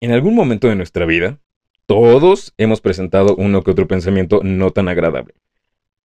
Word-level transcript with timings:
En 0.00 0.12
algún 0.12 0.34
momento 0.34 0.68
de 0.68 0.76
nuestra 0.76 1.06
vida, 1.06 1.38
todos 1.86 2.52
hemos 2.58 2.82
presentado 2.82 3.34
uno 3.36 3.62
que 3.62 3.70
otro 3.70 3.88
pensamiento 3.88 4.40
no 4.44 4.70
tan 4.70 4.88
agradable, 4.88 5.34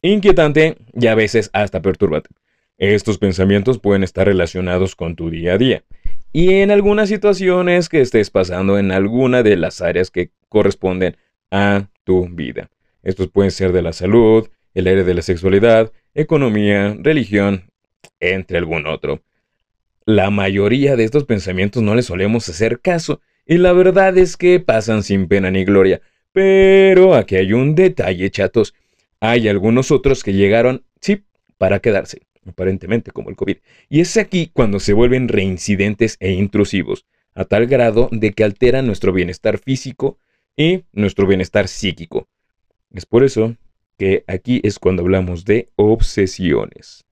inquietante 0.01 0.77
y 0.93 1.07
a 1.07 1.15
veces 1.15 1.49
hasta 1.51 1.81
perturbante. 1.81 2.29
Estos 2.77 3.17
pensamientos 3.17 3.79
pueden 3.79 4.03
estar 4.03 4.27
relacionados 4.27 4.95
con 4.95 5.15
tu 5.17 5.29
día 5.29 5.53
a 5.53 5.57
día 5.57 5.83
y 6.31 6.53
en 6.53 6.71
algunas 6.71 7.09
situaciones 7.09 7.89
que 7.89 7.99
estés 7.99 8.29
pasando 8.29 8.79
en 8.79 8.93
alguna 8.93 9.43
de 9.43 9.57
las 9.57 9.81
áreas 9.81 10.09
que 10.09 10.31
corresponden 10.47 11.17
a 11.51 11.89
tu 12.05 12.29
vida. 12.29 12.69
Estos 13.03 13.27
pueden 13.27 13.51
ser 13.51 13.73
de 13.73 13.81
la 13.81 13.91
salud, 13.91 14.49
el 14.73 14.87
área 14.87 15.03
de 15.03 15.13
la 15.13 15.21
sexualidad, 15.21 15.91
economía, 16.13 16.95
religión, 16.97 17.69
entre 18.21 18.57
algún 18.57 18.87
otro. 18.87 19.21
La 20.05 20.29
mayoría 20.29 20.95
de 20.95 21.03
estos 21.03 21.25
pensamientos 21.25 21.83
no 21.83 21.93
les 21.93 22.05
solemos 22.05 22.47
hacer 22.47 22.79
caso 22.79 23.19
y 23.45 23.57
la 23.57 23.73
verdad 23.73 24.17
es 24.17 24.37
que 24.37 24.59
pasan 24.59 25.03
sin 25.03 25.27
pena 25.27 25.51
ni 25.51 25.65
gloria. 25.65 26.01
Pero 26.31 27.15
aquí 27.15 27.35
hay 27.35 27.53
un 27.53 27.75
detalle, 27.75 28.29
chatos. 28.29 28.73
Hay 29.19 29.47
algunos 29.47 29.91
otros 29.91 30.23
que 30.23 30.33
llegaron, 30.33 30.83
sí, 30.99 31.23
para 31.57 31.79
quedarse, 31.79 32.21
aparentemente 32.45 33.11
como 33.11 33.29
el 33.29 33.35
COVID. 33.35 33.57
Y 33.89 33.99
es 33.99 34.17
aquí 34.17 34.49
cuando 34.53 34.79
se 34.79 34.93
vuelven 34.93 35.27
reincidentes 35.27 36.17
e 36.19 36.31
intrusivos, 36.31 37.05
a 37.35 37.45
tal 37.45 37.67
grado 37.67 38.09
de 38.11 38.31
que 38.31 38.43
alteran 38.43 38.87
nuestro 38.87 39.13
bienestar 39.13 39.57
físico 39.57 40.17
y 40.55 40.83
nuestro 40.91 41.27
bienestar 41.27 41.67
psíquico. 41.67 42.27
Es 42.93 43.05
por 43.05 43.23
eso 43.23 43.55
que 43.97 44.23
aquí 44.27 44.61
es 44.63 44.79
cuando 44.79 45.03
hablamos 45.03 45.45
de 45.45 45.69
obsesiones. 45.75 47.05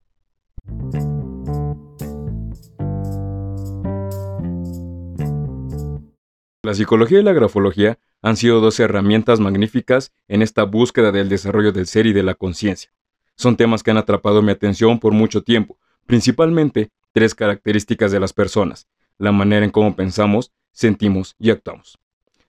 La 6.62 6.74
psicología 6.74 7.20
y 7.20 7.24
la 7.24 7.32
grafología 7.32 8.00
han 8.22 8.36
sido 8.36 8.60
dos 8.60 8.82
herramientas 8.82 9.40
magníficas 9.40 10.12
en 10.28 10.42
esta 10.42 10.64
búsqueda 10.64 11.14
del 11.14 11.30
desarrollo 11.30 11.72
del 11.72 11.88
ser 11.88 12.06
y 12.06 12.12
de 12.12 12.22
la 12.22 12.36
conciencia. 12.36 12.92
Son 13.38 13.56
temas 13.56 13.82
que 13.82 13.92
han 13.92 13.98
atrapado 13.98 14.42
mi 14.42 14.52
atención 14.52 15.00
por 15.00 15.14
mucho 15.14 15.42
tiempo, 15.42 15.78
principalmente 16.06 16.92
tres 17.14 17.34
características 17.34 18.12
de 18.12 18.20
las 18.20 18.34
personas, 18.34 18.90
la 19.18 19.32
manera 19.32 19.64
en 19.64 19.72
cómo 19.72 19.96
pensamos, 19.96 20.52
sentimos 20.74 21.38
y 21.40 21.50
actuamos. 21.52 21.98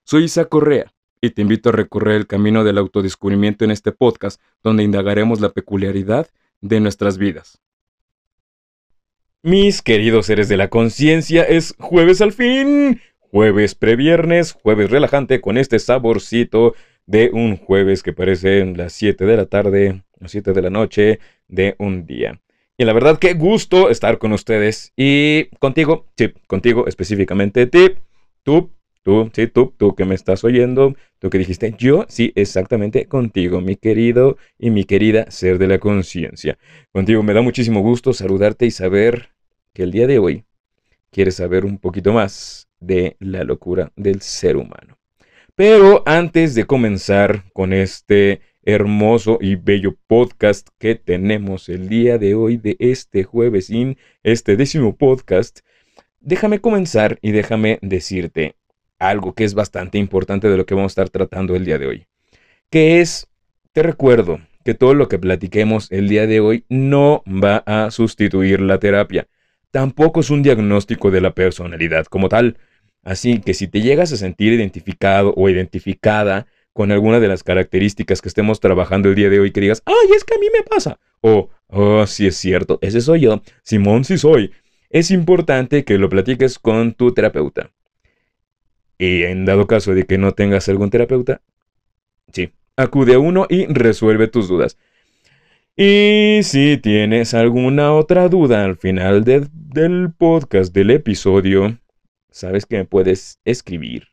Soy 0.03 0.25
Isa 0.25 0.47
Correa 0.47 0.93
y 1.21 1.31
te 1.31 1.43
invito 1.43 1.69
a 1.69 1.73
recorrer 1.73 2.17
el 2.17 2.27
camino 2.27 2.65
del 2.65 2.79
autodescubrimiento 2.79 3.65
en 3.65 3.71
este 3.71 3.93
podcast 3.93 4.41
donde 4.65 4.83
indagaremos 4.83 5.41
la 5.41 5.51
peculiaridad 5.51 6.29
de 6.61 6.81
nuestras 6.81 7.17
vidas. 7.17 7.61
Mis 9.43 9.83
queridos 9.83 10.27
seres 10.27 10.49
de 10.49 10.57
la 10.57 10.69
conciencia, 10.69 11.45
es 11.45 11.77
jueves 11.79 12.21
al 12.21 12.33
fin. 12.33 13.01
Jueves 13.31 13.77
previernes, 13.77 14.53
jueves 14.53 14.91
relajante 14.91 15.41
con 15.41 15.57
este 15.57 15.79
saborcito 15.79 16.75
de 17.07 17.31
un 17.33 17.57
jueves 17.57 18.03
que 18.03 18.13
parece 18.13 18.65
las 18.65 18.93
7 18.93 19.25
de 19.25 19.37
la 19.37 19.47
tarde, 19.47 20.03
las 20.19 20.33
7 20.33 20.53
de 20.53 20.63
la 20.63 20.71
noche 20.71 21.21
de 21.47 21.77
un 21.79 22.07
día. 22.07 22.41
Y 22.77 22.85
la 22.85 22.93
verdad, 22.93 23.19
qué 23.19 23.35
gusto 23.35 23.89
estar 23.89 24.19
con 24.19 24.33
ustedes 24.33 24.93
y 24.97 25.47
contigo, 25.61 26.07
sí, 26.17 26.33
contigo 26.49 26.89
específicamente, 26.89 27.67
tip, 27.67 27.99
tú, 28.43 28.71
tú, 29.03 29.31
sí, 29.33 29.47
tú, 29.47 29.75
tú 29.77 29.95
que 29.95 30.05
me 30.05 30.17
estás 30.17 30.43
oyendo, 30.43 30.97
tú 31.21 31.31
que 31.31 31.39
dijiste, 31.39 31.75
yo, 31.79 32.07
sí, 32.09 32.33
exactamente 32.35 33.07
contigo, 33.07 33.61
mi 33.61 33.77
querido 33.77 34.39
y 34.59 34.71
mi 34.71 34.85
querida 34.85 35.31
ser 35.31 35.59
de 35.59 35.69
la 35.69 35.79
conciencia. 35.79 36.59
Contigo 36.91 37.23
me 37.23 37.35
da 37.35 37.43
muchísimo 37.43 37.81
gusto 37.81 38.13
saludarte 38.13 38.67
y 38.67 38.73
saber 38.73 39.29
que 39.73 39.85
el 39.85 39.93
día 39.93 40.09
de 40.09 40.19
hoy 40.19 40.45
quieres 41.11 41.37
saber 41.37 41.65
un 41.65 41.79
poquito 41.79 42.13
más 42.13 42.70
de 42.81 43.17
la 43.21 43.45
locura 43.45 43.93
del 43.97 44.21
ser 44.21 44.57
humano. 44.57 44.99
Pero 45.55 46.03
antes 46.07 46.55
de 46.55 46.65
comenzar 46.65 47.45
con 47.53 47.73
este 47.73 48.41
hermoso 48.63 49.39
y 49.41 49.57
bello 49.57 49.97
podcast 50.07 50.69
que 50.79 50.95
tenemos 50.95 51.69
el 51.69 51.89
día 51.89 52.19
de 52.19 52.35
hoy 52.35 52.57
de 52.57 52.77
este 52.79 53.25
jueves 53.25 53.71
in, 53.71 53.97
este 54.23 54.57
décimo 54.57 54.97
podcast, 54.97 55.61
déjame 56.21 56.61
comenzar 56.61 57.19
y 57.23 57.33
déjame 57.33 57.79
decirte 57.83 58.57
algo 58.99 59.35
que 59.35 59.45
es 59.45 59.55
bastante 59.55 59.99
importante 59.99 60.49
de 60.49 60.57
lo 60.57 60.67
que 60.67 60.75
vamos 60.75 60.91
a 60.91 60.95
estar 61.03 61.11
tratando 61.11 61.57
el 61.57 61.65
día 61.65 61.79
de 61.79 61.87
hoy. 61.87 62.07
Que 62.71 63.01
es, 63.01 63.29
te 63.73 63.83
recuerdo 63.83 64.41
que 64.65 64.75
todo 64.75 64.95
lo 64.95 65.09
que 65.09 65.19
platiquemos 65.19 65.91
el 65.91 66.09
día 66.09 66.27
de 66.27 66.41
hoy 66.41 66.65
no 66.69 67.23
va 67.27 67.63
a 67.67 67.91
sustituir 67.91 68.61
la 68.61 68.79
terapia. 68.79 69.27
Tampoco 69.71 70.21
es 70.21 70.31
un 70.31 70.43
diagnóstico 70.43 71.11
de 71.11 71.21
la 71.21 71.35
personalidad 71.35 72.07
como 72.07 72.29
tal. 72.29 72.59
Así 73.03 73.41
que 73.41 73.55
si 73.55 73.67
te 73.67 73.81
llegas 73.81 74.13
a 74.13 74.17
sentir 74.17 74.53
identificado 74.53 75.33
o 75.37 75.49
identificada 75.49 76.47
con 76.73 76.93
alguna 76.93 77.21
de 77.21 77.29
las 77.29 77.43
características 77.43 78.23
que 78.23 78.29
estemos 78.29 78.61
trabajando 78.61 79.09
el 79.09 79.15
día 79.15 79.31
de 79.31 79.41
hoy, 79.41 79.51
que 79.51 79.61
digas, 79.61 79.83
ay, 79.87 80.17
es 80.17 80.25
que 80.25 80.35
a 80.35 80.39
mí 80.39 80.47
me 80.53 80.63
pasa. 80.63 80.99
O, 81.21 81.51
oh, 81.69 82.07
sí 82.07 82.27
es 82.27 82.37
cierto, 82.37 82.79
ese 82.83 83.01
soy 83.01 83.21
yo. 83.21 83.43
Simón, 83.63 84.05
sí 84.05 84.19
soy. 84.19 84.53
Es 84.91 85.11
importante 85.11 85.85
que 85.85 85.99
lo 85.99 86.09
platiques 86.09 86.59
con 86.59 86.95
tu 86.95 87.13
terapeuta. 87.13 87.71
Y 88.99 89.23
en 89.23 89.45
dado 89.45 89.67
caso 89.67 89.95
de 89.95 90.05
que 90.05 90.19
no 90.19 90.33
tengas 90.33 90.69
algún 90.69 90.91
terapeuta, 90.91 91.41
sí, 92.33 92.53
acude 92.77 93.15
a 93.15 93.19
uno 93.19 93.47
y 93.49 93.67
resuelve 93.67 94.29
tus 94.29 94.49
dudas. 94.49 94.77
Y 95.77 96.41
si 96.43 96.77
tienes 96.77 97.33
alguna 97.33 97.95
otra 97.95 98.29
duda 98.29 98.65
al 98.65 98.77
final 98.77 99.25
del 99.25 100.13
podcast, 100.13 100.75
del 100.75 100.91
episodio, 100.91 101.79
sabes 102.31 102.67
que 102.67 102.77
me 102.79 102.85
puedes 102.85 103.41
escribir 103.45 104.09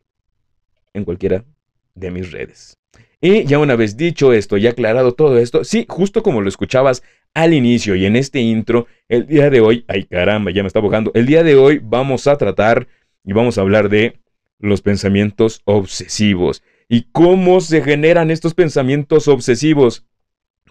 en 0.94 1.06
cualquiera 1.06 1.46
de 1.96 2.12
mis 2.12 2.32
redes. 2.32 2.78
Y 3.20 3.46
ya 3.46 3.58
una 3.60 3.76
vez 3.76 3.98
dicho 3.98 4.32
esto 4.34 4.58
y 4.58 4.68
aclarado 4.68 5.14
todo 5.14 5.38
esto, 5.40 5.64
sí, 5.64 5.86
justo 5.90 6.22
como 6.22 6.42
lo 6.42 6.50
escuchabas 6.50 7.04
al 7.34 7.54
inicio 7.54 7.96
y 7.96 8.06
en 8.06 8.16
este 8.16 8.40
intro, 8.40 8.88
el 9.10 9.28
día 9.28 9.50
de 9.50 9.60
hoy, 9.60 9.86
ay 9.88 10.04
caramba, 10.04 10.52
ya 10.52 10.64
me 10.64 10.68
está 10.68 10.80
bojando, 10.80 11.12
el 11.16 11.26
día 11.26 11.44
de 11.44 11.56
hoy 11.56 11.80
vamos 11.84 12.28
a 12.28 12.38
tratar 12.38 12.88
y 13.24 13.34
vamos 13.34 13.58
a 13.58 13.62
hablar 13.62 13.90
de 13.90 14.20
los 14.60 14.82
pensamientos 14.82 15.62
obsesivos 15.66 16.64
y 16.90 17.08
cómo 17.12 17.60
se 17.60 17.82
generan 17.82 18.32
estos 18.32 18.54
pensamientos 18.54 19.28
obsesivos. 19.28 20.06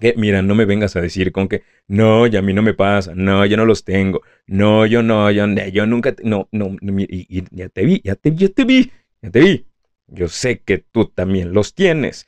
Que, 0.00 0.14
mira, 0.16 0.42
no 0.42 0.54
me 0.54 0.66
vengas 0.66 0.94
a 0.96 1.00
decir 1.00 1.32
con 1.32 1.48
que, 1.48 1.62
no, 1.88 2.26
ya 2.26 2.40
a 2.40 2.42
mí 2.42 2.52
no 2.52 2.62
me 2.62 2.74
pasa, 2.74 3.14
no, 3.14 3.46
yo 3.46 3.56
no 3.56 3.64
los 3.64 3.84
tengo, 3.84 4.22
no, 4.46 4.84
yo 4.86 5.02
no, 5.02 5.30
yo, 5.30 5.46
yo 5.72 5.86
nunca, 5.86 6.14
no, 6.22 6.48
no, 6.52 6.76
y, 6.80 7.44
ya 7.50 7.68
te 7.68 7.84
vi, 7.84 8.02
ya 8.04 8.14
te, 8.14 8.34
ya 8.34 8.48
te 8.48 8.64
vi, 8.64 8.92
ya 9.22 9.30
te 9.30 9.40
vi. 9.40 9.66
Yo 10.08 10.28
sé 10.28 10.60
que 10.60 10.78
tú 10.78 11.06
también 11.06 11.52
los 11.52 11.74
tienes. 11.74 12.26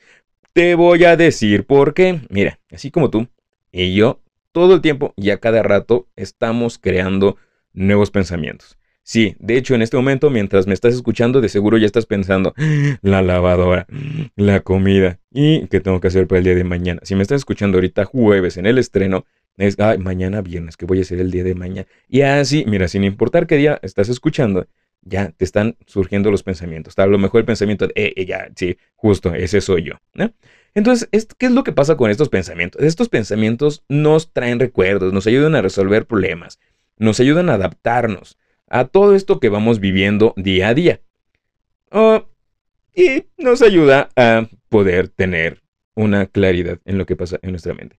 Te 0.52 0.74
voy 0.74 1.04
a 1.04 1.16
decir 1.16 1.64
por 1.66 1.94
qué. 1.94 2.20
Mira, 2.30 2.58
así 2.72 2.90
como 2.90 3.10
tú 3.10 3.28
y 3.70 3.94
yo, 3.94 4.20
todo 4.52 4.74
el 4.74 4.80
tiempo 4.80 5.12
y 5.16 5.30
a 5.30 5.38
cada 5.38 5.62
rato 5.62 6.08
estamos 6.16 6.78
creando 6.78 7.36
nuevos 7.72 8.10
pensamientos. 8.10 8.77
Sí, 9.08 9.36
de 9.38 9.56
hecho 9.56 9.74
en 9.74 9.80
este 9.80 9.96
momento 9.96 10.28
mientras 10.28 10.66
me 10.66 10.74
estás 10.74 10.92
escuchando 10.92 11.40
de 11.40 11.48
seguro 11.48 11.78
ya 11.78 11.86
estás 11.86 12.04
pensando 12.04 12.52
la 13.00 13.22
lavadora, 13.22 13.86
la 14.36 14.60
comida 14.60 15.18
y 15.30 15.66
qué 15.68 15.80
tengo 15.80 15.98
que 15.98 16.08
hacer 16.08 16.26
para 16.26 16.40
el 16.40 16.44
día 16.44 16.54
de 16.54 16.62
mañana. 16.62 17.00
Si 17.04 17.14
me 17.14 17.22
estás 17.22 17.36
escuchando 17.36 17.78
ahorita 17.78 18.04
jueves 18.04 18.58
en 18.58 18.66
el 18.66 18.76
estreno, 18.76 19.24
es 19.56 19.80
ay, 19.80 19.96
mañana 19.96 20.42
viernes, 20.42 20.76
que 20.76 20.84
voy 20.84 20.98
a 20.98 21.00
hacer 21.00 21.20
el 21.20 21.30
día 21.30 21.42
de 21.42 21.54
mañana. 21.54 21.88
Y 22.06 22.20
así, 22.20 22.66
mira, 22.68 22.86
sin 22.86 23.02
importar 23.02 23.46
qué 23.46 23.56
día 23.56 23.78
estás 23.80 24.10
escuchando, 24.10 24.66
ya 25.00 25.30
te 25.30 25.46
están 25.46 25.78
surgiendo 25.86 26.30
los 26.30 26.42
pensamientos. 26.42 26.92
A 26.98 27.06
lo 27.06 27.16
mejor 27.16 27.40
el 27.40 27.46
pensamiento 27.46 27.86
de, 27.86 27.94
eh, 27.96 28.12
eh 28.14 28.26
ya, 28.26 28.50
sí, 28.56 28.76
justo, 28.94 29.34
ese 29.34 29.62
soy 29.62 29.84
yo. 29.84 29.94
Entonces, 30.74 31.08
¿qué 31.38 31.46
es 31.46 31.52
lo 31.52 31.64
que 31.64 31.72
pasa 31.72 31.96
con 31.96 32.10
estos 32.10 32.28
pensamientos? 32.28 32.82
Estos 32.82 33.08
pensamientos 33.08 33.84
nos 33.88 34.34
traen 34.34 34.60
recuerdos, 34.60 35.14
nos 35.14 35.26
ayudan 35.26 35.54
a 35.54 35.62
resolver 35.62 36.04
problemas, 36.04 36.60
nos 36.98 37.20
ayudan 37.20 37.48
a 37.48 37.54
adaptarnos 37.54 38.36
a 38.70 38.86
todo 38.86 39.14
esto 39.14 39.40
que 39.40 39.48
vamos 39.48 39.80
viviendo 39.80 40.34
día 40.36 40.68
a 40.68 40.74
día. 40.74 41.00
Oh, 41.90 42.24
y 42.94 43.24
nos 43.36 43.62
ayuda 43.62 44.08
a 44.16 44.48
poder 44.68 45.08
tener 45.08 45.62
una 45.94 46.26
claridad 46.26 46.78
en 46.84 46.98
lo 46.98 47.06
que 47.06 47.16
pasa 47.16 47.38
en 47.42 47.50
nuestra 47.50 47.74
mente. 47.74 47.98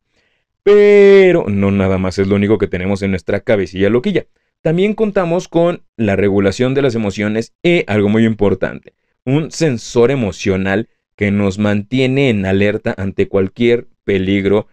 Pero 0.63 1.45
no 1.47 1.71
nada 1.71 1.97
más 1.97 2.19
es 2.19 2.27
lo 2.27 2.35
único 2.35 2.57
que 2.57 2.67
tenemos 2.67 3.01
en 3.01 3.11
nuestra 3.11 3.41
cabecilla 3.41 3.89
loquilla. 3.89 4.27
También 4.61 4.93
contamos 4.93 5.47
con 5.47 5.83
la 5.95 6.15
regulación 6.15 6.73
de 6.73 6.81
las 6.81 6.95
emociones 6.95 7.53
y 7.63 7.83
algo 7.87 8.09
muy 8.09 8.25
importante, 8.25 8.93
un 9.23 9.51
sensor 9.51 10.11
emocional 10.11 10.89
que 11.15 11.31
nos 11.31 11.59
mantiene 11.59 12.29
en 12.29 12.45
alerta 12.45 12.93
ante 12.97 13.27
cualquier 13.27 13.87
peligro 14.03 14.67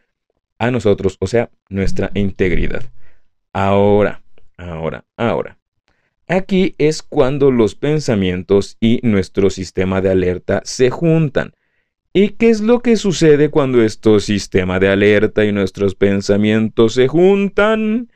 a 0.59 0.71
nosotros, 0.71 1.17
o 1.21 1.27
sea, 1.27 1.51
nuestra 1.69 2.11
integridad. 2.15 2.85
Ahora, 3.53 4.23
ahora, 4.57 5.05
ahora. 5.17 5.56
Aquí 6.29 6.75
es 6.79 7.03
cuando 7.03 7.53
los 7.53 7.77
pensamientos 7.77 8.77
y 8.81 9.01
nuestro 9.05 9.49
sistema 9.49 10.01
de 10.01 10.11
alerta 10.11 10.61
se 10.65 10.91
juntan. 10.91 11.53
¿Y 12.13 12.31
qué 12.31 12.51
es 12.51 12.61
lo 12.61 12.81
que 12.81 12.97
sucede 12.97 13.51
cuando 13.51 13.83
estos 13.83 14.25
sistema 14.25 14.81
de 14.81 14.89
alerta 14.89 15.45
y 15.45 15.53
nuestros 15.53 15.95
pensamientos 15.95 16.95
se 16.95 17.07
juntan? 17.07 18.11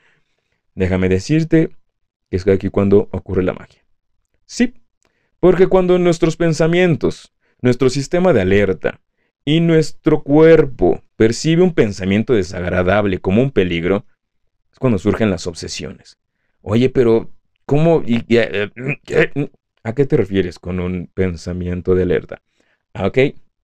Déjame 0.75 1.09
decirte 1.09 1.71
que 2.31 2.37
es 2.37 2.49
aquí 2.49 2.69
cuando 2.69 3.09
ocurre 3.13 3.43
la 3.43 3.53
magia. 3.53 3.85
Sí, 4.47 4.75
Porque 5.39 5.69
cuando 5.69 5.99
nuestros 5.99 6.37
pensamientos, 6.37 7.33
nuestro 7.63 7.91
sistema 7.91 8.33
de 8.33 8.41
alerta 8.41 9.01
y 9.45 9.61
nuestro 9.61 10.23
cuerpo 10.23 11.03
percibe 11.17 11.63
un 11.63 11.75
pensamiento 11.75 12.35
desagradable 12.35 13.21
como 13.21 13.43
un 13.43 13.51
peligro, 13.51 14.05
es 14.73 14.79
cuando 14.79 14.99
surgen 14.99 15.31
las 15.31 15.47
obsesiones. 15.47 16.19
Oye, 16.63 16.91
pero 16.91 17.31
¿cómo? 17.71 18.03
Y, 18.05 18.25
eh, 18.31 18.69
¿A 19.85 19.95
qué 19.95 20.05
te 20.05 20.17
refieres 20.17 20.59
con 20.59 20.81
un 20.81 21.09
pensamiento 21.15 21.95
de 21.95 22.03
alerta? 22.03 22.43
Ah, 22.93 23.07
ok, 23.07 23.19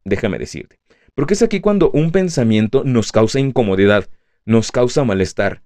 déjame 0.04 0.38
decirte. 0.38 0.78
Porque 1.16 1.34
es 1.34 1.42
aquí 1.42 1.60
cuando 1.60 1.90
un 1.90 2.12
pensamiento 2.12 2.84
nos 2.84 3.12
causa 3.12 3.40
incomodidad, 3.40 4.08
nos 4.46 4.72
causa 4.72 5.04
malestar, 5.04 5.64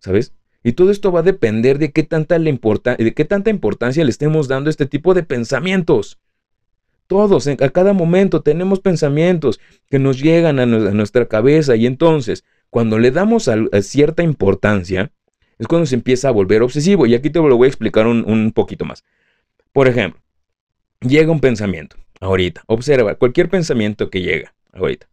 ¿sabes? 0.00 0.34
Y 0.62 0.72
todo 0.72 0.90
esto 0.90 1.12
va 1.12 1.20
a 1.20 1.22
depender 1.22 1.78
de 1.78 1.90
qué 1.92 2.02
tanta, 2.02 2.38
de 2.38 3.14
qué 3.16 3.24
tanta 3.24 3.48
importancia 3.48 4.04
le 4.04 4.10
estemos 4.10 4.48
dando 4.48 4.68
a 4.68 4.72
este 4.72 4.84
tipo 4.84 5.14
de 5.14 5.22
pensamientos. 5.22 6.18
Todos, 7.06 7.46
a 7.46 7.70
cada 7.70 7.94
momento 7.94 8.42
tenemos 8.42 8.80
pensamientos 8.80 9.60
que 9.88 9.98
nos 9.98 10.20
llegan 10.20 10.58
a, 10.58 10.66
nuestra 10.66 11.26
cabeza 11.26 11.74
y 11.74 11.86
entonces, 11.86 12.44
cuando 12.68 12.98
le 12.98 13.12
damos 13.12 13.50
cierta 13.80 14.22
importancia, 14.22 15.10
es 15.58 15.66
cuando 15.66 15.86
se 15.86 15.94
empieza 15.94 16.28
a 16.28 16.32
volver 16.32 16.62
obsesivo. 16.62 17.06
Y 17.06 17.14
aquí 17.14 17.30
te 17.30 17.40
lo 17.40 17.56
voy 17.56 17.66
a 17.66 17.68
explicar 17.68 18.06
un 18.06 18.52
poquito 18.52 18.84
más. 18.84 19.04
Por 19.72 19.88
ejemplo, 19.88 20.20
llega 21.00 21.30
un 21.30 21.40
pensamiento, 21.40 21.96
ahorita, 22.20 22.62
observa, 22.66 23.14
cualquier 23.14 23.48
pensamiento 23.48 24.10
que 24.10 24.22
llega, 24.22 24.54
ahorita. 24.72 25.08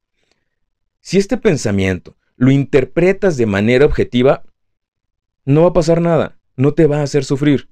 Si 1.01 1.17
este 1.17 1.37
pensamiento 1.37 2.15
lo 2.35 2.51
interpretas 2.51 3.37
de 3.37 3.45
manera 3.45 3.85
objetiva, 3.85 4.43
no 5.45 5.63
va 5.63 5.69
a 5.69 5.73
pasar 5.73 6.01
nada, 6.01 6.37
no 6.55 6.73
te 6.73 6.87
va 6.87 6.99
a 6.99 7.03
hacer 7.03 7.23
sufrir. 7.23 7.69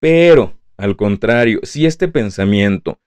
Pero, 0.00 0.58
al 0.76 0.96
contrario, 0.96 1.60
si 1.62 1.86
este 1.86 2.08
pensamiento 2.08 3.00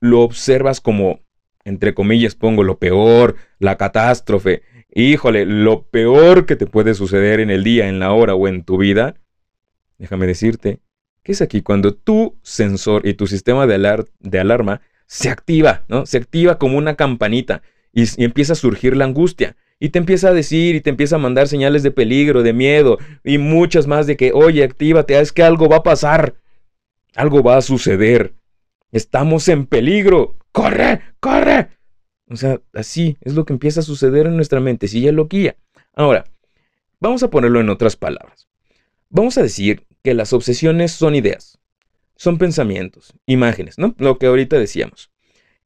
lo 0.00 0.20
observas 0.20 0.80
como, 0.80 1.20
entre 1.64 1.94
comillas, 1.94 2.34
pongo 2.34 2.62
lo 2.62 2.78
peor, 2.78 3.36
la 3.58 3.76
catástrofe, 3.76 4.62
híjole, 4.94 5.44
lo 5.44 5.82
peor 5.82 6.46
que 6.46 6.56
te 6.56 6.66
puede 6.66 6.94
suceder 6.94 7.40
en 7.40 7.50
el 7.50 7.64
día, 7.64 7.88
en 7.88 7.98
la 7.98 8.12
hora 8.12 8.34
o 8.34 8.48
en 8.48 8.64
tu 8.64 8.78
vida, 8.78 9.16
déjame 9.98 10.26
decirte 10.26 10.80
que 11.22 11.32
es 11.32 11.42
aquí 11.42 11.62
cuando 11.62 11.94
tu 11.94 12.38
sensor 12.42 13.06
y 13.06 13.14
tu 13.14 13.26
sistema 13.26 13.66
de, 13.66 14.04
de 14.20 14.38
alarma 14.38 14.80
se 15.06 15.30
activa, 15.30 15.84
¿no? 15.88 16.06
Se 16.06 16.18
activa 16.18 16.58
como 16.58 16.78
una 16.78 16.94
campanita 16.96 17.62
y, 17.92 18.02
y 18.02 18.24
empieza 18.24 18.52
a 18.52 18.56
surgir 18.56 18.96
la 18.96 19.04
angustia. 19.04 19.56
Y 19.80 19.88
te 19.88 19.98
empieza 19.98 20.28
a 20.28 20.32
decir 20.32 20.76
y 20.76 20.80
te 20.80 20.90
empieza 20.90 21.16
a 21.16 21.18
mandar 21.18 21.48
señales 21.48 21.82
de 21.82 21.90
peligro, 21.90 22.42
de 22.42 22.52
miedo 22.52 22.98
y 23.24 23.38
muchas 23.38 23.86
más 23.86 24.06
de 24.06 24.16
que, 24.16 24.32
oye, 24.32 24.62
actívate, 24.62 25.18
es 25.18 25.32
que 25.32 25.42
algo 25.42 25.68
va 25.68 25.78
a 25.78 25.82
pasar, 25.82 26.36
algo 27.16 27.42
va 27.42 27.56
a 27.56 27.62
suceder, 27.62 28.34
estamos 28.92 29.48
en 29.48 29.66
peligro, 29.66 30.36
corre, 30.52 31.00
corre. 31.20 31.68
O 32.28 32.36
sea, 32.36 32.60
así 32.72 33.16
es 33.20 33.34
lo 33.34 33.44
que 33.44 33.52
empieza 33.52 33.80
a 33.80 33.84
suceder 33.84 34.26
en 34.26 34.36
nuestra 34.36 34.60
mente, 34.60 34.88
si 34.88 35.00
ya 35.00 35.12
lo 35.12 35.28
guía. 35.28 35.56
Ahora, 35.94 36.24
vamos 37.00 37.22
a 37.22 37.30
ponerlo 37.30 37.60
en 37.60 37.68
otras 37.68 37.96
palabras. 37.96 38.48
Vamos 39.10 39.38
a 39.38 39.42
decir 39.42 39.86
que 40.02 40.14
las 40.14 40.32
obsesiones 40.32 40.92
son 40.92 41.14
ideas, 41.14 41.58
son 42.16 42.38
pensamientos, 42.38 43.14
imágenes, 43.26 43.78
¿no? 43.78 43.94
Lo 43.98 44.18
que 44.18 44.26
ahorita 44.26 44.58
decíamos. 44.58 45.10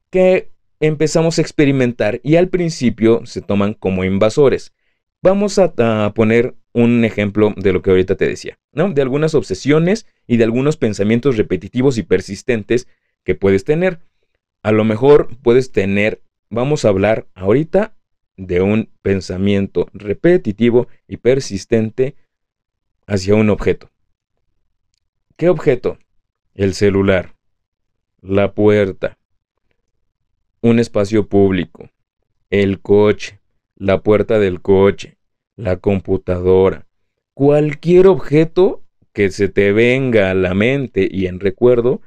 Que 0.09 0.51
empezamos 0.79 1.37
a 1.37 1.41
experimentar 1.41 2.21
y 2.23 2.35
al 2.35 2.49
principio 2.49 3.25
se 3.25 3.41
toman 3.41 3.73
como 3.73 4.03
invasores. 4.03 4.73
Vamos 5.21 5.59
a, 5.59 5.73
poner 6.13 6.55
un 6.71 7.03
ejemplo 7.03 7.53
de 7.57 7.73
lo 7.73 7.81
que 7.81 7.89
ahorita 7.89 8.15
te 8.15 8.27
decía, 8.27 8.57
¿no? 8.71 8.89
De 8.91 9.01
algunas 9.01 9.35
obsesiones 9.35 10.05
y 10.27 10.37
de 10.37 10.45
algunos 10.45 10.77
pensamientos 10.77 11.35
repetitivos 11.35 11.97
y 11.97 12.03
persistentes 12.03 12.87
que 13.23 13.35
puedes 13.35 13.65
tener. 13.65 13.99
A 14.63 14.71
lo 14.71 14.83
mejor 14.85 15.37
puedes 15.41 15.71
tener, 15.71 16.21
vamos 16.49 16.83
a 16.83 16.89
hablar 16.89 17.27
ahorita 17.35 17.95
de 18.35 18.61
un 18.61 18.89
pensamiento 19.01 19.87
repetitivo 19.93 20.87
y 21.07 21.17
persistente 21.17 22.15
hacia 23.05 23.35
un 23.35 23.49
objeto. 23.49 23.89
¿Qué 25.35 25.49
objeto? 25.49 25.97
El 26.53 26.73
celular, 26.73 27.35
la 28.21 28.53
puerta, 28.53 29.17
un 30.61 30.79
espacio 30.79 31.27
público, 31.27 31.89
el 32.49 32.81
coche, 32.81 33.39
la 33.75 34.01
puerta 34.01 34.39
del 34.39 34.61
coche, 34.61 35.17
la 35.55 35.77
computadora, 35.77 36.87
cualquier 37.33 38.07
objeto 38.07 38.83
que 39.13 39.31
se 39.31 39.49
te 39.49 39.71
venga 39.71 40.31
a 40.31 40.33
la 40.33 40.53
mente 40.53 41.07
y 41.09 41.27
en 41.27 41.39
recuerdo 41.39 42.01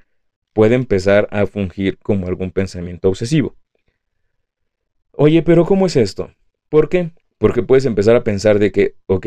puede 0.52 0.74
empezar 0.74 1.28
a 1.30 1.46
fungir 1.46 1.98
como 1.98 2.26
algún 2.26 2.50
pensamiento 2.50 3.08
obsesivo. 3.08 3.56
Oye, 5.12 5.42
pero 5.42 5.64
¿cómo 5.64 5.86
es 5.86 5.96
esto? 5.96 6.30
¿Por 6.68 6.88
qué? 6.88 7.12
Porque 7.38 7.62
puedes 7.62 7.84
empezar 7.84 8.16
a 8.16 8.24
pensar 8.24 8.58
de 8.58 8.72
que, 8.72 8.94
ok, 9.06 9.26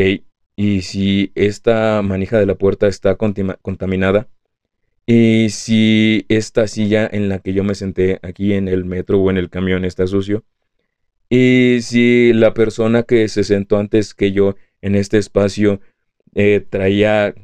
y 0.56 0.82
si 0.82 1.32
esta 1.36 2.02
manija 2.02 2.40
de 2.40 2.46
la 2.46 2.56
puerta 2.56 2.88
está 2.88 3.16
contaminada, 3.16 4.28
y 5.06 5.50
si 5.50 6.26
esta 6.30 6.68
silla 6.68 7.08
en 7.12 7.30
la 7.30 7.40
que 7.40 7.54
yo 7.54 7.64
me 7.64 7.76
senté 7.76 8.20
aquí 8.24 8.54
en 8.54 8.68
el 8.68 8.86
metro 8.86 9.20
o 9.20 9.30
en 9.30 9.38
el 9.38 9.50
camión 9.50 9.86
está 9.86 10.08
sucio. 10.08 10.44
Y 11.30 11.80
si 11.82 12.34
la 12.34 12.54
persona 12.54 13.04
que 13.04 13.28
se 13.28 13.44
sentó 13.44 13.78
antes 13.78 14.16
que 14.16 14.32
yo 14.32 14.56
en 14.82 14.96
este 14.96 15.18
espacio 15.18 15.80
eh, 16.34 16.66
traía, 16.68 17.36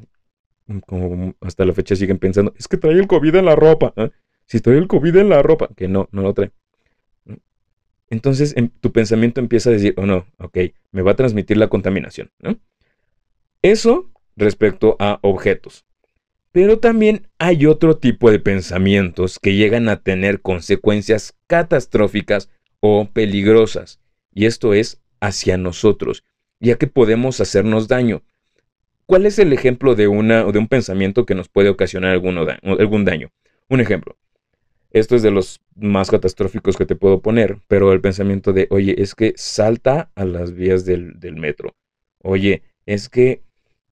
como 0.87 1.35
hasta 1.41 1.65
la 1.65 1.73
fecha 1.73 1.95
siguen 1.95 2.17
pensando, 2.17 2.53
es 2.57 2.67
que 2.67 2.77
trae 2.77 2.93
el 2.93 3.07
COVID 3.07 3.35
en 3.35 3.45
la 3.45 3.55
ropa. 3.55 3.93
¿eh? 3.95 4.09
Si 4.47 4.59
trae 4.59 4.77
el 4.77 4.87
COVID 4.87 5.15
en 5.17 5.29
la 5.29 5.43
ropa, 5.43 5.69
que 5.75 5.87
no, 5.87 6.09
no 6.11 6.23
lo 6.23 6.33
trae. 6.33 6.51
Entonces 8.11 8.53
em, 8.57 8.69
tu 8.81 8.91
pensamiento 8.91 9.39
empieza 9.39 9.69
a 9.69 9.73
decir, 9.73 9.95
oh 9.97 10.05
no, 10.05 10.27
ok, 10.37 10.57
me 10.91 11.01
va 11.01 11.11
a 11.11 11.15
transmitir 11.15 11.57
la 11.57 11.69
contaminación. 11.69 12.29
Eso 13.63 14.11
respecto 14.35 14.97
a 14.99 15.17
objetos. 15.21 15.85
Pero 16.51 16.79
también 16.79 17.29
hay 17.39 17.65
otro 17.65 17.97
tipo 17.97 18.29
de 18.29 18.39
pensamientos 18.39 19.39
que 19.39 19.55
llegan 19.55 19.87
a 19.87 20.01
tener 20.03 20.41
consecuencias 20.41 21.37
catastróficas 21.47 22.49
o 22.81 23.09
peligrosas, 23.11 24.01
y 24.33 24.45
esto 24.45 24.73
es 24.73 25.01
hacia 25.21 25.57
nosotros, 25.57 26.25
ya 26.59 26.77
que 26.77 26.87
podemos 26.87 27.39
hacernos 27.39 27.87
daño. 27.87 28.23
¿Cuál 29.05 29.25
es 29.25 29.39
el 29.39 29.53
ejemplo 29.53 29.95
de, 29.95 30.09
una, 30.09 30.43
de 30.43 30.59
un 30.59 30.67
pensamiento 30.67 31.25
que 31.25 31.35
nos 31.35 31.47
puede 31.47 31.69
ocasionar 31.69 32.11
algún 32.11 33.05
daño? 33.05 33.31
Un 33.69 33.79
ejemplo. 33.79 34.17
Esto 34.91 35.15
es 35.15 35.21
de 35.21 35.31
los 35.31 35.61
más 35.75 36.11
catastróficos 36.11 36.75
que 36.75 36.85
te 36.85 36.95
puedo 36.95 37.21
poner, 37.21 37.59
pero 37.67 37.93
el 37.93 38.01
pensamiento 38.01 38.51
de, 38.51 38.67
oye, 38.69 39.01
es 39.01 39.15
que 39.15 39.33
salta 39.37 40.11
a 40.15 40.25
las 40.25 40.53
vías 40.53 40.83
del, 40.83 41.15
metro. 41.35 41.73
Oye, 42.21 42.63
es 42.85 43.07
que, 43.07 43.41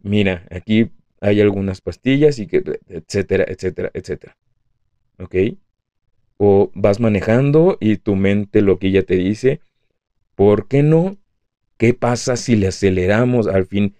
mira, 0.01 0.45
aquí 0.51 0.91
hay 1.21 1.39
algunas 1.39 1.79
pastillas 1.79 2.37
y 2.39 2.47
que, 2.47 2.79
etcétera, 2.89 3.45
etcétera, 3.47 3.91
etcétera. 3.93 4.37
¿Ok? 5.19 5.35
O 6.37 6.69
vas 6.73 6.99
manejando 6.99 7.77
y 7.79 7.97
tu 7.97 8.15
mente 8.15 8.61
lo 8.61 8.77
que 8.77 8.87
ella 8.87 9.03
te 9.03 9.15
dice, 9.15 9.61
¿por 10.35 10.67
qué 10.67 10.83
no? 10.83 11.17
¿Qué 11.77 11.93
pasa 11.93 12.35
si 12.35 12.57
le 12.57 12.67
aceleramos? 12.67 13.47
Al 13.47 13.65
fin, 13.65 13.95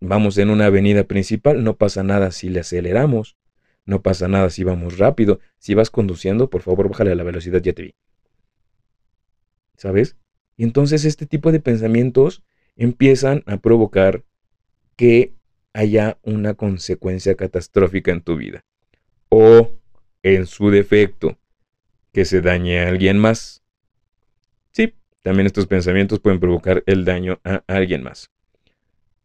vamos 0.00 0.36
en 0.36 0.50
una 0.50 0.66
avenida 0.66 1.04
principal, 1.04 1.64
no 1.64 1.76
pasa 1.76 2.02
nada 2.02 2.30
si 2.30 2.50
le 2.50 2.60
aceleramos, 2.60 3.36
no 3.86 4.02
pasa 4.02 4.26
nada 4.28 4.50
si 4.50 4.64
vamos 4.64 4.98
rápido. 4.98 5.40
Si 5.58 5.74
vas 5.74 5.90
conduciendo, 5.90 6.50
por 6.50 6.62
favor, 6.62 6.88
bájale 6.88 7.12
a 7.12 7.14
la 7.14 7.22
velocidad, 7.22 7.62
ya 7.62 7.72
te 7.72 7.82
vi. 7.82 7.94
¿Sabes? 9.76 10.16
Y 10.56 10.64
entonces 10.64 11.04
este 11.04 11.26
tipo 11.26 11.52
de 11.52 11.60
pensamientos 11.60 12.42
empiezan 12.74 13.42
a 13.46 13.58
provocar 13.58 14.24
que 14.96 15.34
haya 15.72 16.18
una 16.22 16.54
consecuencia 16.54 17.36
catastrófica 17.36 18.10
en 18.10 18.22
tu 18.22 18.36
vida. 18.36 18.64
O, 19.28 19.70
en 20.22 20.46
su 20.46 20.70
defecto, 20.70 21.38
que 22.12 22.24
se 22.24 22.40
dañe 22.40 22.80
a 22.80 22.88
alguien 22.88 23.18
más. 23.18 23.62
Sí, 24.72 24.94
también 25.22 25.46
estos 25.46 25.66
pensamientos 25.66 26.18
pueden 26.18 26.40
provocar 26.40 26.82
el 26.86 27.04
daño 27.04 27.38
a 27.44 27.62
alguien 27.68 28.02
más. 28.02 28.30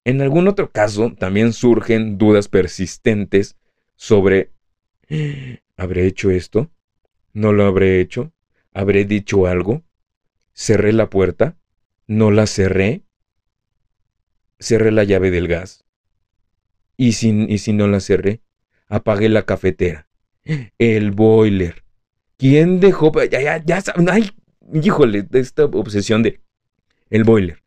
En 0.03 0.21
algún 0.21 0.47
otro 0.47 0.69
caso, 0.71 1.13
también 1.13 1.53
surgen 1.53 2.17
dudas 2.17 2.47
persistentes 2.47 3.55
sobre, 4.01 4.49
¿habré 5.77 6.07
hecho 6.07 6.31
esto? 6.31 6.71
¿No 7.33 7.53
lo 7.53 7.65
habré 7.65 8.01
hecho? 8.01 8.33
¿Habré 8.73 9.05
dicho 9.05 9.45
algo? 9.45 9.83
¿Cerré 10.53 10.91
la 10.91 11.11
puerta? 11.11 11.59
¿No 12.07 12.31
la 12.31 12.47
cerré? 12.47 13.03
¿Cerré 14.59 14.91
la 14.91 15.03
llave 15.03 15.29
del 15.29 15.47
gas? 15.47 15.85
¿Y 16.97 17.11
si, 17.11 17.45
y 17.47 17.59
si 17.59 17.73
no 17.73 17.85
la 17.85 17.99
cerré? 17.99 18.41
Apagué 18.87 19.29
la 19.29 19.43
cafetera. 19.43 20.07
El 20.79 21.11
boiler. 21.11 21.83
¿Quién 22.37 22.79
dejó? 22.79 23.11
Ya, 23.25 23.39
ya, 23.39 23.63
ya, 23.63 23.83
ay, 24.07 24.31
híjole, 24.73 25.27
esta 25.31 25.65
obsesión 25.65 26.23
de 26.23 26.41
el 27.11 27.23
boiler, 27.23 27.61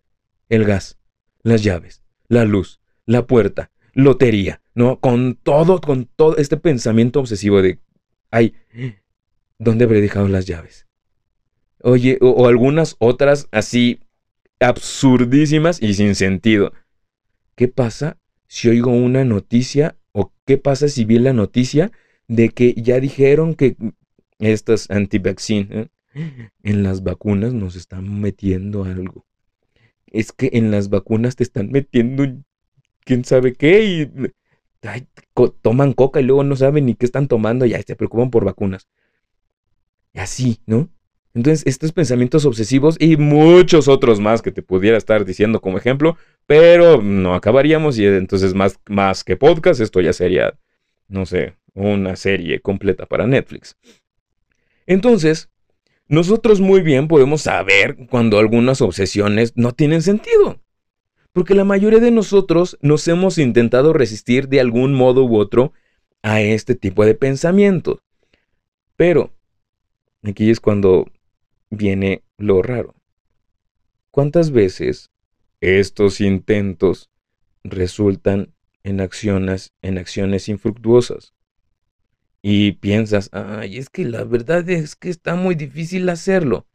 el 0.49 0.65
gas, 0.65 0.99
las 1.45 1.63
llaves, 1.63 2.03
la 2.27 2.45
luz, 2.45 2.81
la 3.07 3.25
puerta, 3.25 3.71
lotería, 3.95 4.61
¿no? 4.75 5.01
Con 5.01 5.37
todo, 5.37 5.81
con 5.81 6.07
todo 6.07 6.37
este 6.37 6.57
pensamiento 6.57 7.21
obsesivo 7.21 7.63
de 7.63 7.79
ay, 8.35 8.55
¿dónde 9.59 9.85
habré 9.85 10.01
dejado 10.01 10.27
las 10.29 10.47
llaves? 10.47 10.87
Oye, 11.81 12.19
o, 12.21 12.49
algunas 12.49 12.97
otras 12.99 13.49
así 13.53 14.01
absurdísimas 14.59 15.81
y 15.81 15.95
sin 15.95 16.15
sentido. 16.15 16.73
¿Qué 17.55 17.69
pasa 17.69 18.19
si 18.49 18.69
oigo 18.69 18.91
una 18.91 19.25
noticia 19.25 19.97
o 20.13 20.33
qué 20.47 20.59
pasa 20.59 20.89
si 20.89 21.05
vi 21.05 21.19
la 21.19 21.33
noticia 21.33 21.93
de 22.27 22.49
que 22.49 22.75
ya 22.75 22.99
dijeron 22.99 23.55
que 23.55 23.77
estas 24.39 24.91
anti-vaccine 24.91 25.69
¿eh? 26.15 26.51
en 26.63 26.83
las 26.83 27.05
vacunas 27.05 27.53
nos 27.53 27.77
están 27.77 28.21
metiendo 28.21 28.85
algo? 28.85 29.27
Es 30.07 30.33
que 30.33 30.51
en 30.55 30.71
las 30.71 30.89
vacunas 30.89 31.37
te 31.37 31.45
están 31.45 31.71
metiendo 31.71 32.25
quién 33.05 33.25
sabe 33.25 33.55
qué 33.55 33.85
y 33.85 34.11
toman 35.63 35.93
coca 35.93 36.21
y 36.21 36.25
luego 36.25 36.45
no 36.45 36.57
saben 36.57 36.87
ni 36.87 36.95
qué 36.95 37.07
están 37.07 37.29
tomando, 37.29 37.67
ya 37.67 37.81
se 37.83 37.97
preocupan 37.97 38.31
por 38.31 38.45
vacunas. 38.45 38.89
Y 40.13 40.19
así, 40.19 40.61
¿no? 40.67 40.91
Entonces, 41.35 41.67
estos 41.67 41.93
pensamientos 41.93 42.45
obsesivos 42.45 42.97
y 43.01 43.17
muchos 43.17 43.89
otros 43.89 44.21
más 44.21 44.41
que 44.41 44.53
te 44.53 44.63
pudiera 44.63 44.97
estar 44.97 45.25
diciendo 45.25 45.61
como 45.61 45.79
ejemplo, 45.79 46.17
pero 46.47 47.03
no 47.03 47.35
acabaríamos 47.35 47.99
y 47.99 48.07
entonces 48.07 48.55
más, 48.55 48.79
más 48.89 49.25
que 49.25 49.37
podcast, 49.37 49.81
esto 49.81 50.01
ya 50.01 50.13
sería, 50.13 50.57
no 51.09 51.27
sé, 51.27 51.57
una 51.75 52.15
serie 52.15 52.61
completa 52.61 53.07
para 53.07 53.27
Netflix. 53.27 53.77
Entonces, 54.87 55.51
nosotros 56.07 56.61
muy 56.61 56.83
bien 56.83 57.09
podemos 57.09 57.43
saber 57.43 57.97
cuando 58.09 58.39
algunas 58.39 58.81
obsesiones 58.81 59.55
no 59.57 59.73
tienen 59.73 60.03
sentido. 60.03 60.61
Porque 61.35 61.57
la 61.57 61.65
mayoría 61.65 61.99
de 61.99 62.13
nosotros 62.13 62.79
nos 62.81 63.09
hemos 63.09 63.39
intentado 63.39 63.93
resistir 63.93 64.49
de 64.49 64.61
algún 64.61 64.95
modo 64.95 65.25
u 65.25 65.37
otro 65.37 65.73
a 66.23 66.41
este 66.41 66.77
tipo 66.77 67.05
de 67.05 67.17
pensamientos. 67.17 67.99
Pero, 68.95 69.35
aquí 70.23 70.49
es 70.49 70.61
cuando 70.61 71.11
viene 71.71 72.23
lo 72.39 72.63
raro. 72.63 72.95
¿Cuántas 74.13 74.53
veces 74.53 75.11
estos 75.61 76.21
intentos 76.21 77.11
resultan 77.65 78.55
en 78.85 79.01
acciones, 79.01 79.73
en 79.83 79.99
acciones 79.99 80.49
infructuosas? 80.49 81.35
Y 82.43 82.73
piensas, 82.73 83.29
ay, 83.33 83.79
es 83.79 83.91
que 83.91 84.05
la 84.05 84.23
verdad 84.23 84.71
es 84.71 84.95
que 84.95 85.11
está 85.11 85.35
muy 85.35 85.57
difícil 85.57 86.09
hacerlo. 86.11 86.69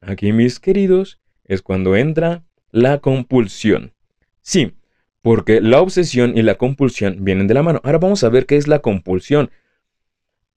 Aquí, 0.00 0.32
mis 0.32 0.60
queridos, 0.60 1.18
es 1.42 1.60
cuando 1.60 1.96
entra 1.96 2.44
la 2.70 3.00
compulsión. 3.00 3.95
Sí, 4.46 4.76
porque 5.22 5.60
la 5.60 5.80
obsesión 5.80 6.38
y 6.38 6.42
la 6.42 6.54
compulsión 6.54 7.24
vienen 7.24 7.48
de 7.48 7.54
la 7.54 7.64
mano. 7.64 7.80
Ahora 7.82 7.98
vamos 7.98 8.22
a 8.22 8.28
ver 8.28 8.46
qué 8.46 8.56
es 8.56 8.68
la 8.68 8.78
compulsión. 8.78 9.50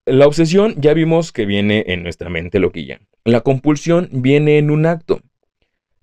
La 0.05 0.27
obsesión 0.27 0.75
ya 0.77 0.93
vimos 0.93 1.31
que 1.31 1.47
viene 1.47 1.85
en 1.87 2.03
nuestra 2.03 2.29
mente 2.29 2.59
loquilla. 2.59 3.01
La 3.25 3.41
compulsión 3.41 4.07
viene 4.11 4.59
en 4.59 4.69
un 4.69 4.85
acto. 4.85 5.21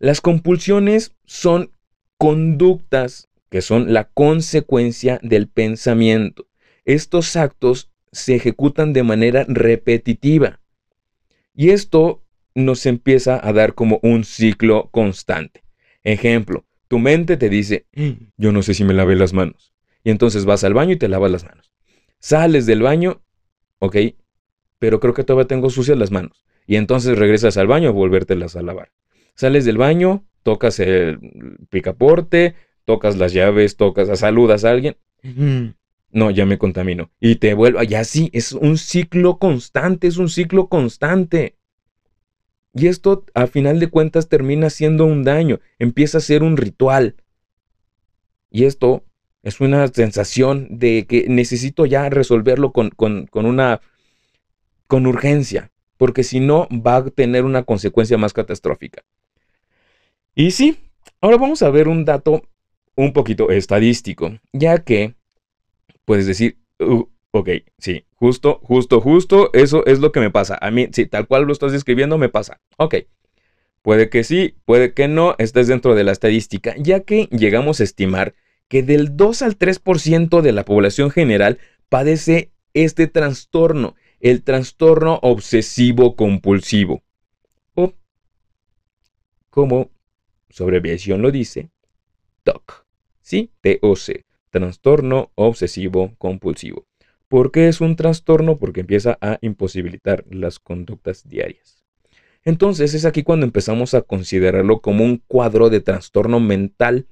Las 0.00 0.20
compulsiones 0.20 1.14
son 1.26 1.70
conductas 2.18 3.28
que 3.50 3.62
son 3.62 3.92
la 3.92 4.08
consecuencia 4.08 5.20
del 5.22 5.46
pensamiento. 5.46 6.48
Estos 6.84 7.36
actos 7.36 7.92
se 8.10 8.34
ejecutan 8.34 8.94
de 8.94 9.04
manera 9.04 9.44
repetitiva. 9.46 10.58
Y 11.54 11.70
esto 11.70 12.24
nos 12.56 12.84
empieza 12.84 13.38
a 13.40 13.52
dar 13.52 13.74
como 13.74 14.00
un 14.02 14.24
ciclo 14.24 14.88
constante. 14.90 15.62
Ejemplo, 16.02 16.65
tu 16.88 16.98
mente 16.98 17.36
te 17.36 17.48
dice, 17.48 17.86
mm, 17.94 18.10
yo 18.36 18.52
no 18.52 18.62
sé 18.62 18.74
si 18.74 18.84
me 18.84 18.94
lavé 18.94 19.16
las 19.16 19.32
manos. 19.32 19.72
Y 20.04 20.10
entonces 20.10 20.44
vas 20.44 20.64
al 20.64 20.74
baño 20.74 20.92
y 20.92 20.96
te 20.96 21.08
lavas 21.08 21.30
las 21.30 21.44
manos. 21.44 21.72
Sales 22.20 22.66
del 22.66 22.82
baño, 22.82 23.22
ok, 23.78 23.96
pero 24.78 25.00
creo 25.00 25.14
que 25.14 25.24
todavía 25.24 25.48
tengo 25.48 25.70
sucias 25.70 25.98
las 25.98 26.10
manos. 26.10 26.44
Y 26.66 26.76
entonces 26.76 27.18
regresas 27.18 27.56
al 27.56 27.66
baño 27.66 27.88
a 27.88 27.92
volvértelas 27.92 28.56
a 28.56 28.62
lavar. 28.62 28.92
Sales 29.34 29.64
del 29.64 29.78
baño, 29.78 30.24
tocas 30.42 30.78
el 30.80 31.18
picaporte, 31.70 32.54
tocas 32.84 33.16
las 33.16 33.32
llaves, 33.32 33.76
tocas, 33.76 34.18
saludas 34.18 34.64
a 34.64 34.70
alguien. 34.70 34.96
No, 36.10 36.30
ya 36.30 36.46
me 36.46 36.56
contamino. 36.56 37.10
Y 37.20 37.36
te 37.36 37.54
vuelvo, 37.54 37.82
y 37.82 37.94
así, 37.94 38.30
es 38.32 38.52
un 38.52 38.78
ciclo 38.78 39.38
constante, 39.38 40.06
es 40.06 40.16
un 40.16 40.28
ciclo 40.28 40.68
constante. 40.68 41.56
Y 42.76 42.88
esto 42.88 43.24
a 43.32 43.46
final 43.46 43.80
de 43.80 43.88
cuentas 43.88 44.28
termina 44.28 44.68
siendo 44.68 45.06
un 45.06 45.24
daño, 45.24 45.60
empieza 45.78 46.18
a 46.18 46.20
ser 46.20 46.42
un 46.42 46.58
ritual. 46.58 47.16
Y 48.50 48.64
esto 48.64 49.02
es 49.42 49.60
una 49.60 49.88
sensación 49.88 50.68
de 50.78 51.06
que 51.08 51.24
necesito 51.26 51.86
ya 51.86 52.10
resolverlo 52.10 52.72
con, 52.72 52.90
con, 52.90 53.28
una 53.32 53.80
con 54.88 55.06
urgencia, 55.06 55.70
porque 55.96 56.22
si 56.22 56.38
no 56.38 56.68
va 56.70 56.96
a 56.96 57.04
tener 57.06 57.46
una 57.46 57.62
consecuencia 57.62 58.18
más 58.18 58.34
catastrófica. 58.34 59.02
Y 60.34 60.50
sí, 60.50 60.76
ahora 61.22 61.38
vamos 61.38 61.62
a 61.62 61.70
ver 61.70 61.88
un 61.88 62.04
dato 62.04 62.42
un 62.94 63.14
poquito 63.14 63.50
estadístico, 63.50 64.38
ya 64.52 64.84
que 64.84 65.14
puedes 66.04 66.26
decir, 66.26 66.58
uh, 66.80 67.06
Ok, 67.38 67.50
sí, 67.76 68.06
justo, 68.14 68.60
justo, 68.62 69.02
justo, 69.02 69.50
eso 69.52 69.84
es 69.84 69.98
lo 69.98 70.10
que 70.10 70.20
me 70.20 70.30
pasa. 70.30 70.56
A 70.58 70.70
mí, 70.70 70.88
sí, 70.90 71.04
tal 71.04 71.26
cual 71.26 71.44
lo 71.44 71.52
estás 71.52 71.70
describiendo, 71.70 72.16
me 72.16 72.30
pasa. 72.30 72.62
Ok, 72.78 72.94
puede 73.82 74.08
que 74.08 74.24
sí, 74.24 74.56
puede 74.64 74.94
que 74.94 75.06
no, 75.06 75.34
estés 75.36 75.66
dentro 75.66 75.94
de 75.94 76.02
la 76.02 76.12
estadística, 76.12 76.74
ya 76.78 77.00
que 77.00 77.28
llegamos 77.30 77.80
a 77.80 77.84
estimar 77.84 78.34
que 78.68 78.82
del 78.82 79.18
2 79.18 79.42
al 79.42 79.58
3% 79.58 80.40
de 80.40 80.52
la 80.52 80.64
población 80.64 81.10
general 81.10 81.58
padece 81.90 82.52
este 82.72 83.06
trastorno, 83.06 83.96
el 84.20 84.42
trastorno 84.42 85.18
obsesivo 85.22 86.16
compulsivo. 86.16 87.02
O, 87.74 87.92
como 89.50 89.90
su 90.48 90.64
abreviación 90.64 91.20
lo 91.20 91.30
dice, 91.30 91.68
TOC. 92.44 92.86
¿Sí? 93.20 93.52
TOC, 93.60 94.24
trastorno 94.48 95.32
obsesivo 95.34 96.14
compulsivo. 96.16 96.86
¿Por 97.28 97.50
qué 97.50 97.68
es 97.68 97.80
un 97.80 97.96
trastorno? 97.96 98.56
Porque 98.56 98.80
empieza 98.80 99.18
a 99.20 99.38
imposibilitar 99.40 100.24
las 100.30 100.58
conductas 100.58 101.28
diarias. 101.28 101.84
Entonces 102.44 102.94
es 102.94 103.04
aquí 103.04 103.24
cuando 103.24 103.44
empezamos 103.44 103.94
a 103.94 104.02
considerarlo 104.02 104.80
como 104.80 105.04
un 105.04 105.20
cuadro 105.26 105.68
de 105.68 105.80
trastorno 105.80 106.38
mental. 106.38 107.08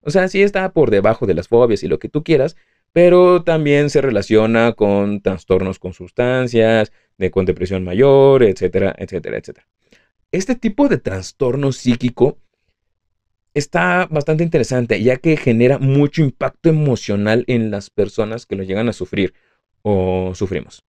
O 0.00 0.10
sea, 0.10 0.26
sí 0.26 0.42
está 0.42 0.72
por 0.72 0.90
debajo 0.90 1.26
de 1.26 1.34
las 1.34 1.46
fobias 1.46 1.84
y 1.84 1.88
lo 1.88 2.00
que 2.00 2.08
tú 2.08 2.24
quieras, 2.24 2.56
pero 2.92 3.44
también 3.44 3.90
se 3.90 4.00
relaciona 4.00 4.72
con 4.72 5.20
trastornos 5.20 5.78
con 5.78 5.92
sustancias, 5.92 6.92
de, 7.18 7.30
con 7.30 7.44
depresión 7.44 7.84
mayor, 7.84 8.42
etcétera, 8.42 8.94
etcétera, 8.98 9.38
etcétera. 9.38 9.68
Este 10.32 10.56
tipo 10.56 10.88
de 10.88 10.98
trastorno 10.98 11.70
psíquico 11.70 12.38
está 13.54 14.08
bastante 14.10 14.42
interesante, 14.42 15.00
ya 15.00 15.18
que 15.18 15.36
genera 15.36 15.78
mucho 15.78 16.22
impacto 16.22 16.68
emocional 16.68 17.44
en 17.46 17.70
las 17.70 17.90
personas 17.90 18.46
que 18.46 18.56
lo 18.56 18.64
llegan 18.64 18.88
a 18.88 18.92
sufrir 18.92 19.34
o 19.84 20.32
sufrimos. 20.34 20.82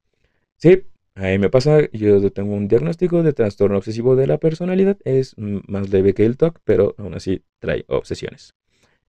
Sí, 0.58 0.84
ahí 1.16 1.38
me 1.38 1.50
pasa, 1.50 1.90
yo 1.92 2.32
tengo 2.32 2.56
un 2.56 2.68
diagnóstico 2.68 3.22
de 3.22 3.34
trastorno 3.34 3.78
obsesivo 3.78 4.16
de 4.16 4.26
la 4.26 4.38
personalidad, 4.38 4.98
es 5.04 5.36
más 5.38 5.90
leve 5.90 6.14
que 6.14 6.26
el 6.26 6.38
TOC, 6.38 6.60
pero 6.64 6.96
aún 6.98 7.14
así 7.14 7.44
trae 7.60 7.86
obsesiones. 7.88 8.56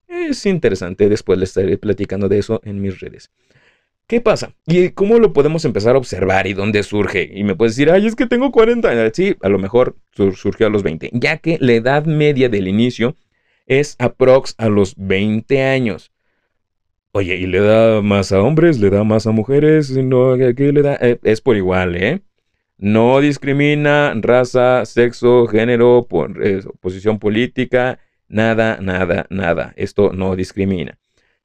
Es 0.08 0.44
interesante, 0.44 1.08
después 1.08 1.38
les 1.38 1.50
estaré 1.50 1.78
platicando 1.78 2.28
de 2.28 2.38
eso 2.38 2.60
en 2.64 2.80
mis 2.80 3.00
redes. 3.00 3.30
¿Qué 4.08 4.20
pasa? 4.20 4.54
¿Y 4.66 4.90
cómo 4.90 5.18
lo 5.18 5.32
podemos 5.32 5.64
empezar 5.64 5.96
a 5.96 5.98
observar 5.98 6.46
y 6.46 6.54
dónde 6.54 6.84
surge? 6.84 7.28
Y 7.32 7.42
me 7.42 7.56
puedes 7.56 7.74
decir, 7.74 7.90
ay, 7.90 8.06
es 8.06 8.14
que 8.14 8.26
tengo 8.26 8.52
40 8.52 8.88
años. 8.88 9.10
Sí, 9.14 9.36
a 9.42 9.48
lo 9.48 9.58
mejor 9.58 9.96
surgió 10.12 10.68
a 10.68 10.70
los 10.70 10.84
20, 10.84 11.10
ya 11.12 11.38
que 11.38 11.58
la 11.60 11.72
edad 11.72 12.04
media 12.06 12.48
del 12.48 12.68
inicio 12.68 13.16
es 13.66 13.96
aprox 13.98 14.54
a 14.58 14.68
los 14.68 14.94
20 14.96 15.60
años. 15.62 16.12
Oye, 17.16 17.36
¿y 17.36 17.46
le 17.46 17.60
da 17.60 18.02
más 18.02 18.30
a 18.30 18.42
hombres? 18.42 18.78
¿Le 18.78 18.90
da 18.90 19.02
más 19.02 19.26
a 19.26 19.30
mujeres? 19.30 19.90
No, 19.90 20.36
¿qué 20.36 20.70
le 20.70 20.82
da? 20.82 20.98
Eh, 21.00 21.18
es 21.22 21.40
por 21.40 21.56
igual, 21.56 21.96
¿eh? 21.96 22.20
No 22.76 23.20
discrimina 23.20 24.12
raza, 24.16 24.84
sexo, 24.84 25.46
género, 25.46 26.06
posición 26.78 27.18
política, 27.18 28.00
nada, 28.28 28.80
nada, 28.82 29.26
nada. 29.30 29.72
Esto 29.76 30.12
no 30.12 30.36
discrimina. 30.36 30.98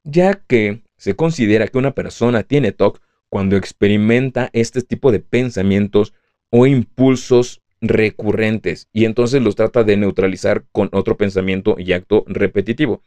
Ya 0.04 0.34
que 0.34 0.82
se 0.98 1.16
considera 1.16 1.66
que 1.66 1.78
una 1.78 1.92
persona 1.92 2.42
tiene 2.42 2.72
TOC 2.72 3.00
cuando 3.30 3.56
experimenta 3.56 4.50
este 4.52 4.82
tipo 4.82 5.10
de 5.10 5.20
pensamientos 5.20 6.12
o 6.50 6.66
impulsos 6.66 7.62
recurrentes 7.80 8.90
y 8.92 9.06
entonces 9.06 9.40
los 9.40 9.56
trata 9.56 9.84
de 9.84 9.96
neutralizar 9.96 10.64
con 10.70 10.90
otro 10.92 11.16
pensamiento 11.16 11.76
y 11.78 11.94
acto 11.94 12.24
repetitivo. 12.26 13.00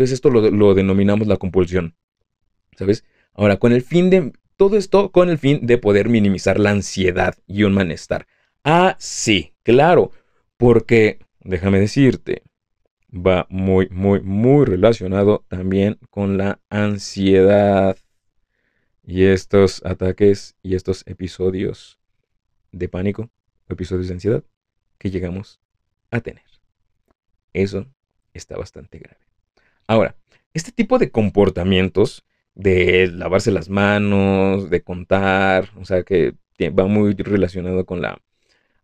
Entonces 0.00 0.14
esto 0.14 0.30
lo, 0.30 0.74
denominamos 0.74 1.28
la 1.28 1.36
compulsión. 1.36 1.94
¿Sabes? 2.74 3.04
Ahora, 3.34 3.58
con 3.58 3.72
el 3.72 3.82
fin 3.82 4.08
de... 4.08 4.32
Todo 4.56 4.78
esto 4.78 5.12
con 5.12 5.28
el 5.28 5.36
fin 5.36 5.66
de 5.66 5.76
poder 5.76 6.08
minimizar 6.08 6.58
la 6.58 6.70
ansiedad 6.70 7.34
y 7.46 7.64
un 7.64 7.74
malestar. 7.74 8.26
Ah, 8.64 8.96
sí, 8.98 9.52
claro, 9.62 10.12
porque, 10.56 11.18
déjame 11.40 11.80
decirte, 11.80 12.44
va 13.12 13.46
muy, 13.50 13.90
muy, 13.90 14.22
muy 14.22 14.64
relacionado 14.64 15.44
también 15.48 15.98
con 16.08 16.38
la 16.38 16.60
ansiedad. 16.70 17.98
y 19.04 19.24
estos 19.24 19.84
ataques 19.84 20.56
y 20.62 20.76
estos 20.76 21.06
episodios 21.06 21.98
de 22.72 22.88
pánico, 22.88 23.28
episodios 23.68 24.08
de 24.08 24.14
ansiedad 24.14 24.44
que 24.96 25.10
llegamos 25.10 25.60
a 26.10 26.20
tener. 26.20 26.44
Eso 27.52 27.86
está 28.32 28.56
bastante 28.56 28.98
grave. 28.98 29.29
Ahora, 29.90 30.14
este 30.54 30.70
tipo 30.70 30.98
de 30.98 31.10
comportamientos 31.10 32.24
de 32.54 33.08
lavarse 33.08 33.50
las 33.50 33.68
manos, 33.68 34.70
de 34.70 34.82
contar, 34.82 35.70
o 35.80 35.84
sea, 35.84 36.04
que 36.04 36.34
va 36.60 36.86
muy 36.86 37.14
relacionado 37.14 37.84
con 37.84 38.00
la... 38.00 38.22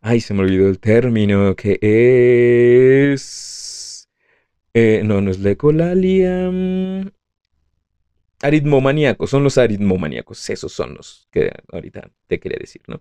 Ay, 0.01 0.19
se 0.19 0.33
me 0.33 0.41
olvidó 0.41 0.67
el 0.67 0.79
término, 0.79 1.55
que 1.55 1.79
es... 3.13 4.09
Eh, 4.73 5.01
no, 5.05 5.21
no 5.21 5.31
es 5.31 5.39
la 5.39 5.51
ecolalia. 5.51 6.51
Aritmomaníacos, 8.41 9.29
son 9.29 9.45
los 9.45 9.57
aritmomaníacos, 9.57 10.49
esos 10.49 10.73
son 10.73 10.95
los 10.95 11.29
que 11.31 11.53
ahorita 11.71 12.11
te 12.27 12.41
quería 12.41 12.57
decir, 12.59 12.81
¿no? 12.87 12.99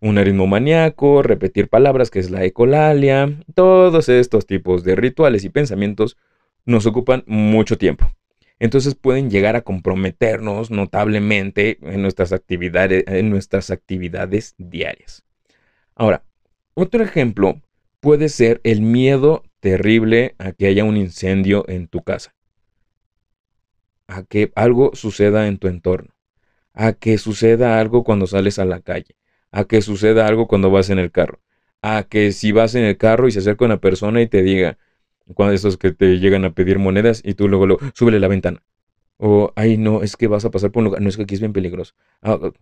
Un 0.00 0.18
aritmomaníaco, 0.18 1.24
repetir 1.24 1.66
palabras, 1.66 2.12
que 2.12 2.20
es 2.20 2.30
la 2.30 2.44
ecolalia, 2.44 3.42
todos 3.56 4.08
estos 4.08 4.46
tipos 4.46 4.84
de 4.84 4.94
rituales 4.94 5.44
y 5.44 5.48
pensamientos 5.48 6.16
nos 6.68 6.86
ocupan 6.86 7.24
mucho 7.26 7.78
tiempo. 7.78 8.10
Entonces 8.58 8.94
pueden 8.94 9.30
llegar 9.30 9.56
a 9.56 9.62
comprometernos 9.62 10.70
notablemente 10.70 11.78
en 11.82 12.02
nuestras 12.02 12.32
actividades, 12.32 13.04
en 13.06 13.30
nuestras 13.30 13.70
actividades 13.70 14.54
diarias. 14.58 15.24
Ahora, 15.94 16.24
otro 16.74 17.02
ejemplo 17.02 17.60
puede 18.00 18.28
ser 18.28 18.60
el 18.64 18.82
miedo 18.82 19.42
terrible 19.60 20.34
a 20.38 20.52
que 20.52 20.66
haya 20.66 20.84
un 20.84 20.96
incendio 20.96 21.64
en 21.68 21.88
tu 21.88 22.02
casa 22.02 22.34
a 24.08 24.24
que 24.24 24.50
algo 24.56 24.90
suceda 24.94 25.46
en 25.46 25.58
tu 25.58 25.68
entorno, 25.68 26.14
a 26.72 26.94
que 26.94 27.18
suceda 27.18 27.78
algo 27.78 28.04
cuando 28.04 28.26
sales 28.26 28.58
a 28.58 28.64
la 28.64 28.80
calle, 28.80 29.16
a 29.52 29.64
que 29.64 29.82
suceda 29.82 30.26
algo 30.26 30.48
cuando 30.48 30.70
vas 30.70 30.90
en 30.90 30.98
el 30.98 31.12
carro, 31.12 31.40
a 31.82 32.04
que 32.04 32.32
si 32.32 32.50
vas 32.50 32.74
en 32.74 32.84
el 32.84 32.96
carro 32.96 33.28
y 33.28 33.32
se 33.32 33.40
acerca 33.40 33.66
una 33.66 33.80
persona 33.80 34.22
y 34.22 34.26
te 34.26 34.42
diga, 34.42 34.78
cuando 35.34 35.54
esos 35.54 35.76
que 35.76 35.92
te 35.92 36.18
llegan 36.18 36.44
a 36.44 36.54
pedir 36.54 36.78
monedas 36.78 37.22
y 37.24 37.34
tú 37.34 37.48
luego, 37.48 37.66
lo 37.66 37.78
súbele 37.94 38.20
la 38.20 38.28
ventana. 38.28 38.62
O, 39.18 39.52
ay, 39.56 39.76
no, 39.76 40.02
es 40.02 40.16
que 40.16 40.28
vas 40.28 40.44
a 40.44 40.50
pasar 40.50 40.70
por 40.70 40.80
un 40.80 40.84
lugar, 40.86 41.02
no 41.02 41.08
es 41.08 41.16
que 41.16 41.24
aquí 41.24 41.34
es 41.34 41.40
bien 41.40 41.52
peligroso. 41.52 41.94
Ah, 42.22 42.38
ah, 42.40 42.52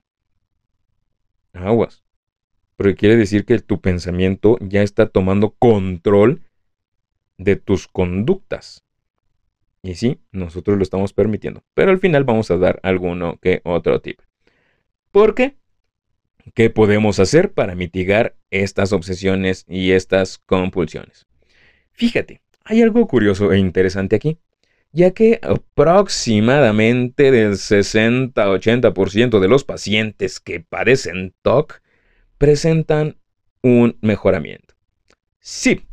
aguas. 1.52 2.02
Porque 2.76 2.94
quiere 2.94 3.16
decir 3.16 3.44
que 3.44 3.58
tu 3.58 3.80
pensamiento 3.80 4.58
ya 4.60 4.82
está 4.82 5.06
tomando 5.06 5.50
control 5.50 6.42
de 7.38 7.56
tus 7.56 7.88
conductas. 7.88 8.84
Y 9.82 9.94
sí, 9.94 10.20
nosotros 10.32 10.76
lo 10.76 10.82
estamos 10.82 11.12
permitiendo. 11.12 11.62
Pero 11.74 11.90
al 11.90 12.00
final 12.00 12.24
vamos 12.24 12.50
a 12.50 12.56
dar 12.56 12.80
alguno 12.82 13.38
que 13.40 13.60
otro 13.64 14.00
tip. 14.00 14.20
¿Por 15.10 15.34
qué? 15.34 15.56
¿Qué 16.54 16.70
podemos 16.70 17.18
hacer 17.18 17.52
para 17.52 17.74
mitigar 17.74 18.36
estas 18.50 18.92
obsesiones 18.92 19.64
y 19.68 19.92
estas 19.92 20.38
compulsiones? 20.38 21.26
Fíjate, 21.92 22.42
hay 22.66 22.82
algo 22.82 23.06
curioso 23.06 23.52
e 23.52 23.58
interesante 23.58 24.16
aquí, 24.16 24.38
ya 24.92 25.12
que 25.12 25.40
aproximadamente 25.42 27.30
del 27.30 27.54
60-80% 27.54 29.40
de 29.40 29.48
los 29.48 29.64
pacientes 29.64 30.40
que 30.40 30.60
padecen 30.60 31.34
TOC 31.42 31.80
presentan 32.38 33.16
un 33.62 33.96
mejoramiento. 34.02 34.74
Sí, 35.40 35.86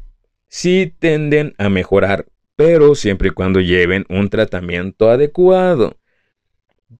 sí 0.48 0.94
tienden 1.00 1.56
a 1.58 1.70
mejorar 1.70 2.26
pero 2.56 2.96
siempre 2.96 3.30
y 3.30 3.32
cuando 3.32 3.60
lleven 3.60 4.06
un 4.10 4.30
tratamiento 4.30 5.10
adecuado. 5.10 5.98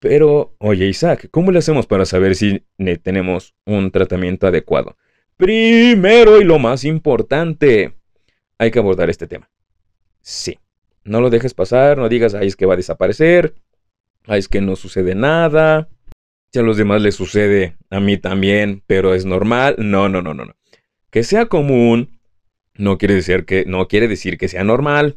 Pero, 0.00 0.56
oye 0.58 0.86
Isaac, 0.86 1.28
¿cómo 1.30 1.52
le 1.52 1.60
hacemos 1.60 1.86
para 1.86 2.04
saber 2.04 2.34
si 2.34 2.64
tenemos 3.02 3.54
un 3.64 3.90
tratamiento 3.90 4.46
adecuado? 4.46 4.96
Primero 5.36 6.40
y 6.40 6.44
lo 6.44 6.58
más 6.58 6.84
importante, 6.84 7.94
hay 8.58 8.70
que 8.70 8.78
abordar 8.78 9.08
este 9.08 9.26
tema. 9.26 9.48
Sí, 10.24 10.58
no 11.04 11.20
lo 11.20 11.28
dejes 11.28 11.52
pasar, 11.52 11.98
no 11.98 12.08
digas, 12.08 12.34
ay, 12.34 12.46
es 12.46 12.56
que 12.56 12.64
va 12.64 12.74
a 12.74 12.78
desaparecer, 12.78 13.54
ay, 14.26 14.38
es 14.38 14.48
que 14.48 14.62
no 14.62 14.74
sucede 14.74 15.14
nada, 15.14 15.88
si 16.54 16.60
a 16.60 16.62
los 16.62 16.76
demás 16.76 17.02
les 17.02 17.16
sucede, 17.16 17.76
a 17.90 17.98
mí 17.98 18.16
también, 18.16 18.84
pero 18.86 19.12
es 19.12 19.24
normal. 19.24 19.74
No, 19.76 20.08
no, 20.08 20.22
no, 20.22 20.34
no, 20.34 20.44
no. 20.44 20.54
Que 21.10 21.24
sea 21.24 21.46
común 21.46 22.20
no 22.74 22.96
quiere 22.96 23.14
decir 23.14 23.44
que, 23.44 23.64
no 23.66 23.88
quiere 23.88 24.06
decir 24.06 24.38
que 24.38 24.46
sea 24.46 24.62
normal. 24.62 25.16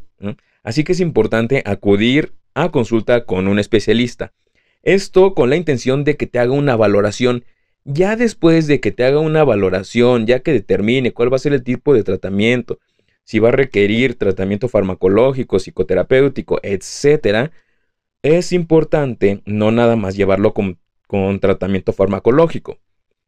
Así 0.64 0.84
que 0.84 0.94
es 0.94 1.00
importante 1.00 1.62
acudir 1.68 2.34
a 2.56 2.72
consulta 2.72 3.26
con 3.26 3.48
un 3.48 3.60
especialista. 3.60 4.34
Esto 4.82 5.36
con 5.36 5.52
la 5.52 5.58
intención 5.58 6.04
de 6.04 6.18
que 6.18 6.26
te 6.26 6.40
haga 6.40 6.54
una 6.54 6.76
valoración. 6.76 7.46
Ya 7.84 8.16
después 8.16 8.66
de 8.66 8.80
que 8.80 8.92
te 8.92 9.04
haga 9.04 9.20
una 9.20 9.44
valoración, 9.44 10.26
ya 10.26 10.40
que 10.40 10.54
determine 10.54 11.14
cuál 11.14 11.32
va 11.32 11.36
a 11.36 11.40
ser 11.40 11.54
el 11.54 11.64
tipo 11.64 11.94
de 11.94 12.02
tratamiento, 12.02 12.80
si 13.28 13.40
va 13.40 13.50
a 13.50 13.52
requerir 13.52 14.16
tratamiento 14.16 14.70
farmacológico, 14.70 15.60
psicoterapéutico, 15.60 16.62
etc., 16.64 17.52
es 18.24 18.54
importante 18.54 19.42
no 19.46 19.70
nada 19.72 19.98
más 19.98 20.16
llevarlo 20.16 20.54
con, 20.54 20.80
con 21.08 21.42
tratamiento 21.42 21.92
farmacológico. 21.92 22.80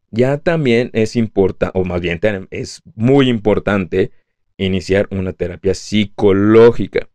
Ya 0.10 0.38
también 0.38 0.90
es 0.94 1.18
importante, 1.18 1.78
o 1.78 1.84
más 1.84 2.00
bien 2.00 2.22
es 2.50 2.82
muy 2.96 3.28
importante, 3.28 4.12
iniciar 4.56 5.10
una 5.12 5.34
terapia 5.34 5.74
psicológica. 5.74 7.10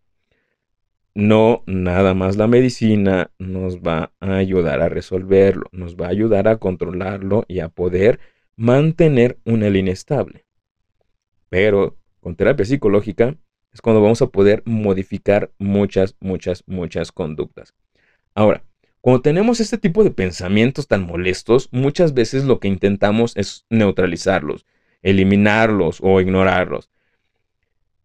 No, 1.14 1.62
nada 1.66 2.12
más 2.12 2.36
la 2.36 2.48
medicina 2.48 3.30
nos 3.38 3.78
va 3.78 4.12
a 4.20 4.36
ayudar 4.36 4.82
a 4.82 4.90
resolverlo, 4.90 5.70
nos 5.72 5.96
va 5.96 6.08
a 6.08 6.10
ayudar 6.10 6.48
a 6.48 6.58
controlarlo 6.58 7.46
y 7.48 7.60
a 7.60 7.70
poder 7.70 8.20
mantener 8.56 9.38
una 9.46 9.70
línea 9.70 9.94
estable. 9.94 10.44
Pero 11.48 11.96
con 12.24 12.36
terapia 12.36 12.64
psicológica 12.64 13.36
es 13.70 13.82
cuando 13.82 14.00
vamos 14.00 14.22
a 14.22 14.28
poder 14.28 14.62
modificar 14.64 15.52
muchas, 15.58 16.16
muchas, 16.20 16.64
muchas 16.66 17.12
conductas. 17.12 17.74
Ahora, 18.34 18.64
cuando 19.02 19.20
tenemos 19.20 19.60
este 19.60 19.76
tipo 19.76 20.02
de 20.02 20.10
pensamientos 20.10 20.88
tan 20.88 21.02
molestos, 21.02 21.68
muchas 21.70 22.14
veces 22.14 22.44
lo 22.44 22.60
que 22.60 22.68
intentamos 22.68 23.36
es 23.36 23.66
neutralizarlos, 23.68 24.64
eliminarlos 25.02 25.98
o 26.00 26.18
ignorarlos. 26.18 26.88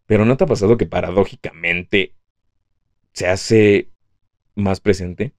Pero 0.04 0.26
¿no 0.26 0.36
te 0.36 0.44
ha 0.44 0.48
pasado 0.48 0.76
que 0.76 0.84
paradójicamente 0.84 2.12
se 3.14 3.26
hace 3.26 3.88
más 4.54 4.80
presente? 4.80 5.32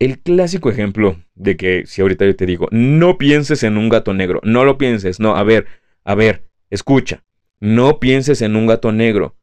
El 0.00 0.18
clásico 0.18 0.70
ejemplo 0.70 1.22
de 1.36 1.56
que 1.56 1.86
si 1.86 2.02
ahorita 2.02 2.24
yo 2.24 2.34
te 2.34 2.46
digo, 2.46 2.66
no 2.72 3.16
pienses 3.16 3.62
en 3.62 3.78
un 3.78 3.88
gato 3.88 4.12
negro, 4.12 4.40
no 4.42 4.64
lo 4.64 4.76
pienses, 4.76 5.20
no, 5.20 5.36
a 5.36 5.44
ver, 5.44 5.68
a 6.02 6.16
ver, 6.16 6.42
escucha, 6.68 7.22
no 7.62 8.00
pienses 8.00 8.42
en 8.42 8.56
un 8.56 8.66
gato 8.66 8.92
negro. 8.92 9.36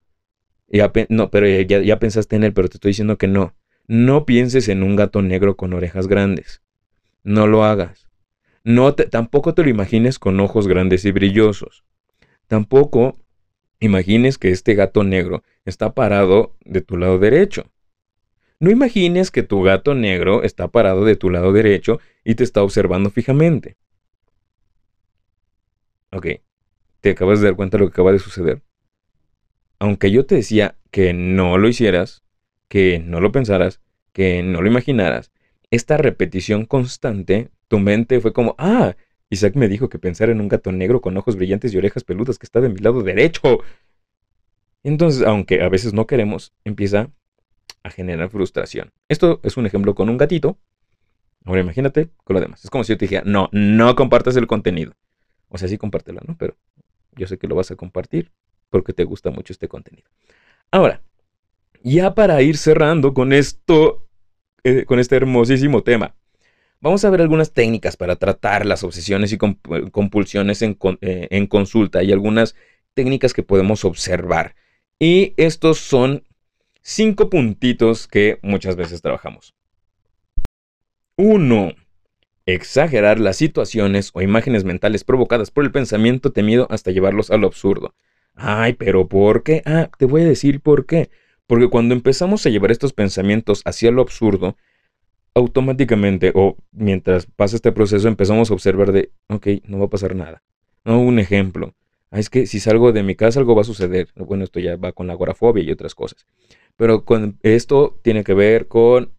Ya, 0.68 0.92
no, 1.10 1.32
pero 1.32 1.48
ya, 1.48 2.00
pensaste 2.00 2.36
en 2.36 2.44
él, 2.44 2.54
pero 2.54 2.68
te 2.68 2.76
estoy 2.78 2.90
diciendo 2.90 3.18
que 3.18 3.28
no. 3.28 3.56
No 3.88 4.26
pienses 4.26 4.68
en 4.68 4.84
un 4.84 4.96
gato 4.96 5.22
negro 5.22 5.58
con 5.58 5.74
orejas 5.74 6.08
grandes. 6.08 6.62
No 7.24 7.48
lo 7.48 7.64
hagas. 7.64 8.08
No 8.64 8.94
tampoco 8.94 9.56
te 9.56 9.64
lo 9.64 9.70
imagines 9.70 10.20
con 10.20 10.40
ojos 10.40 10.68
grandes 10.68 11.06
y 11.06 11.12
brillosos. 11.12 11.86
Tampoco 12.48 13.16
Imagines 13.82 14.38
que 14.38 14.50
este 14.50 14.76
gato 14.76 15.06
negro 15.06 15.42
está 15.64 15.94
parado 15.94 16.58
de 16.66 16.82
tu 16.82 16.98
lado 16.98 17.18
derecho. 17.18 17.72
No 18.60 18.70
imagines 18.70 19.32
que 19.32 19.42
tu 19.42 19.62
gato 19.62 19.96
negro 19.96 20.44
está 20.44 20.68
parado 20.68 21.06
de 21.06 21.16
tu 21.16 21.30
lado 21.30 21.54
derecho 21.54 22.02
y 22.26 22.36
te 22.36 22.44
está 22.44 22.62
observando 22.62 23.10
fijamente. 23.10 23.78
Ok, 26.12 26.28
¿te 27.02 27.12
acabas 27.12 27.40
de 27.40 27.48
dar 27.48 27.56
cuenta 27.56 27.78
de 27.78 27.84
lo 27.84 27.90
que 27.90 27.94
acaba 27.94 28.12
de 28.12 28.20
suceder? 28.20 28.62
Aunque 29.80 30.12
yo 30.12 30.26
te 30.26 30.36
decía 30.36 30.76
que 30.92 31.14
no 31.14 31.58
lo 31.58 31.68
hicieras, 31.68 32.24
que 32.68 33.00
no 33.00 33.22
lo 33.22 33.32
pensaras, 33.32 33.82
que 34.12 34.44
no 34.44 34.62
lo 34.62 34.68
imaginaras, 34.68 35.32
esta 35.72 35.98
repetición 35.98 36.66
constante, 36.66 37.52
tu 37.68 37.80
mente 37.80 38.20
fue 38.20 38.34
como, 38.34 38.56
ah, 38.58 38.96
Isaac 39.30 39.56
me 39.56 39.68
dijo 39.68 39.90
que 39.90 40.00
pensara 40.00 40.32
en 40.32 40.42
un 40.42 40.48
gato 40.48 40.72
negro 40.72 41.02
con 41.02 41.16
ojos 41.16 41.36
brillantes 41.36 41.74
y 41.74 41.78
orejas 41.78 42.04
peludas 42.04 42.40
que 42.40 42.46
está 42.46 42.62
de 42.62 42.70
mi 42.70 42.80
lado 42.80 43.04
derecho. 43.04 43.60
Entonces, 44.84 45.26
aunque 45.26 45.62
a 45.62 45.70
veces 45.70 45.94
no 45.94 46.08
queremos, 46.08 46.54
empieza 46.64 47.12
a 47.84 47.90
generar 47.92 48.30
frustración. 48.30 48.92
Esto 49.08 49.40
es 49.44 49.56
un 49.58 49.66
ejemplo 49.66 49.94
con 49.94 50.10
un 50.10 50.18
gatito. 50.18 50.58
Ahora 51.46 51.62
imagínate 51.62 52.10
con 52.24 52.34
lo 52.34 52.42
demás. 52.42 52.64
Es 52.64 52.70
como 52.70 52.84
si 52.84 52.94
yo 52.94 52.98
te 52.98 53.06
dijera, 53.06 53.24
no, 53.26 53.50
no 53.52 53.96
compartas 53.96 54.36
el 54.36 54.48
contenido. 54.48 54.94
O 55.48 55.58
sea, 55.58 55.68
sí 55.68 55.78
compártelo, 55.78 56.22
¿no? 56.28 56.36
Pero 56.38 56.58
yo 57.20 57.28
sé 57.28 57.38
que 57.38 57.48
lo 57.48 57.56
vas 57.56 57.70
a 57.70 57.76
compartir 57.76 58.32
porque 58.70 58.94
te 58.94 59.04
gusta 59.04 59.30
mucho 59.30 59.54
este 59.54 59.68
contenido. 59.68 60.10
Ahora, 60.72 61.02
ya 61.84 62.16
para 62.16 62.42
ir 62.42 62.58
cerrando 62.58 63.14
con 63.14 63.34
esto, 63.34 64.08
eh, 64.64 64.86
con 64.86 65.00
este 65.00 65.16
hermosísimo 65.16 65.84
tema, 65.84 66.16
Vamos 66.82 67.04
a 67.04 67.10
ver 67.10 67.22
algunas 67.22 67.52
técnicas 67.52 67.98
para 67.98 68.16
tratar 68.16 68.66
las 68.66 68.84
obsesiones 68.86 69.34
y 69.34 69.38
compulsiones 69.38 70.62
en, 70.62 70.78
eh, 71.02 71.48
consulta 71.50 72.04
y 72.04 72.14
algunas 72.14 72.56
técnicas 72.94 73.34
que 73.34 73.44
podemos 73.44 73.84
observar. 73.84 74.56
Y 74.98 75.34
estos 75.36 75.80
son 75.80 76.24
cinco 76.82 77.30
puntitos 77.30 78.08
que 78.08 78.40
muchas 78.44 78.78
veces 78.78 79.02
trabajamos. 79.02 79.54
Uno, 81.18 81.74
exagerar 82.54 83.20
las 83.20 83.38
situaciones 83.38 84.12
o 84.14 84.22
imágenes 84.22 84.64
mentales 84.64 85.04
provocadas 85.04 85.52
por 85.52 85.64
el 85.64 85.72
pensamiento 85.72 86.32
temido 86.32 86.68
hasta 86.70 86.92
llevarlos 86.92 87.32
a 87.32 87.38
lo 87.38 87.48
absurdo. 87.48 87.94
Ay, 88.36 88.74
pero 88.74 89.08
¿por 89.08 89.44
qué? 89.44 89.62
Ah, 89.66 89.90
te 89.98 90.06
voy 90.06 90.22
a 90.22 90.26
decir 90.26 90.62
por 90.62 90.86
qué. 90.86 91.10
Porque 91.48 91.70
cuando 91.70 91.96
empezamos 91.96 92.46
a 92.46 92.50
llevar 92.50 92.72
estos 92.72 92.94
pensamientos 92.94 93.62
hacia 93.66 93.92
lo 93.92 94.02
absurdo, 94.02 94.56
automáticamente 95.34 96.32
o 96.36 96.58
mientras 96.72 97.26
pasa 97.26 97.56
este 97.56 97.72
proceso 97.72 98.08
empezamos 98.08 98.50
a 98.50 98.54
observar 98.54 98.92
de, 98.92 99.12
ok, 99.28 99.48
no 99.66 99.80
va 99.80 99.86
a 99.86 99.90
pasar 99.90 100.16
nada. 100.16 100.44
No, 100.86 101.02
un 101.02 101.20
ejemplo. 101.20 101.74
Ah, 102.12 102.20
es 102.20 102.30
que 102.30 102.48
si 102.48 102.60
salgo 102.60 102.92
de 102.92 103.04
mi 103.04 103.16
casa 103.16 103.40
algo 103.40 103.56
va 103.56 103.62
a 103.62 103.66
suceder. 103.66 104.10
Bueno, 104.16 104.44
esto 104.44 104.60
ya 104.60 104.76
va 104.76 104.92
con 104.92 105.08
la 105.08 105.14
agorafobia 105.14 105.64
y 105.64 105.72
otras 105.72 105.96
cosas. 105.96 106.26
Pero 106.76 107.06
con 107.06 107.40
esto 107.44 108.00
tiene 108.04 108.24
que 108.24 108.34
ver 108.34 108.68
con 108.68 109.12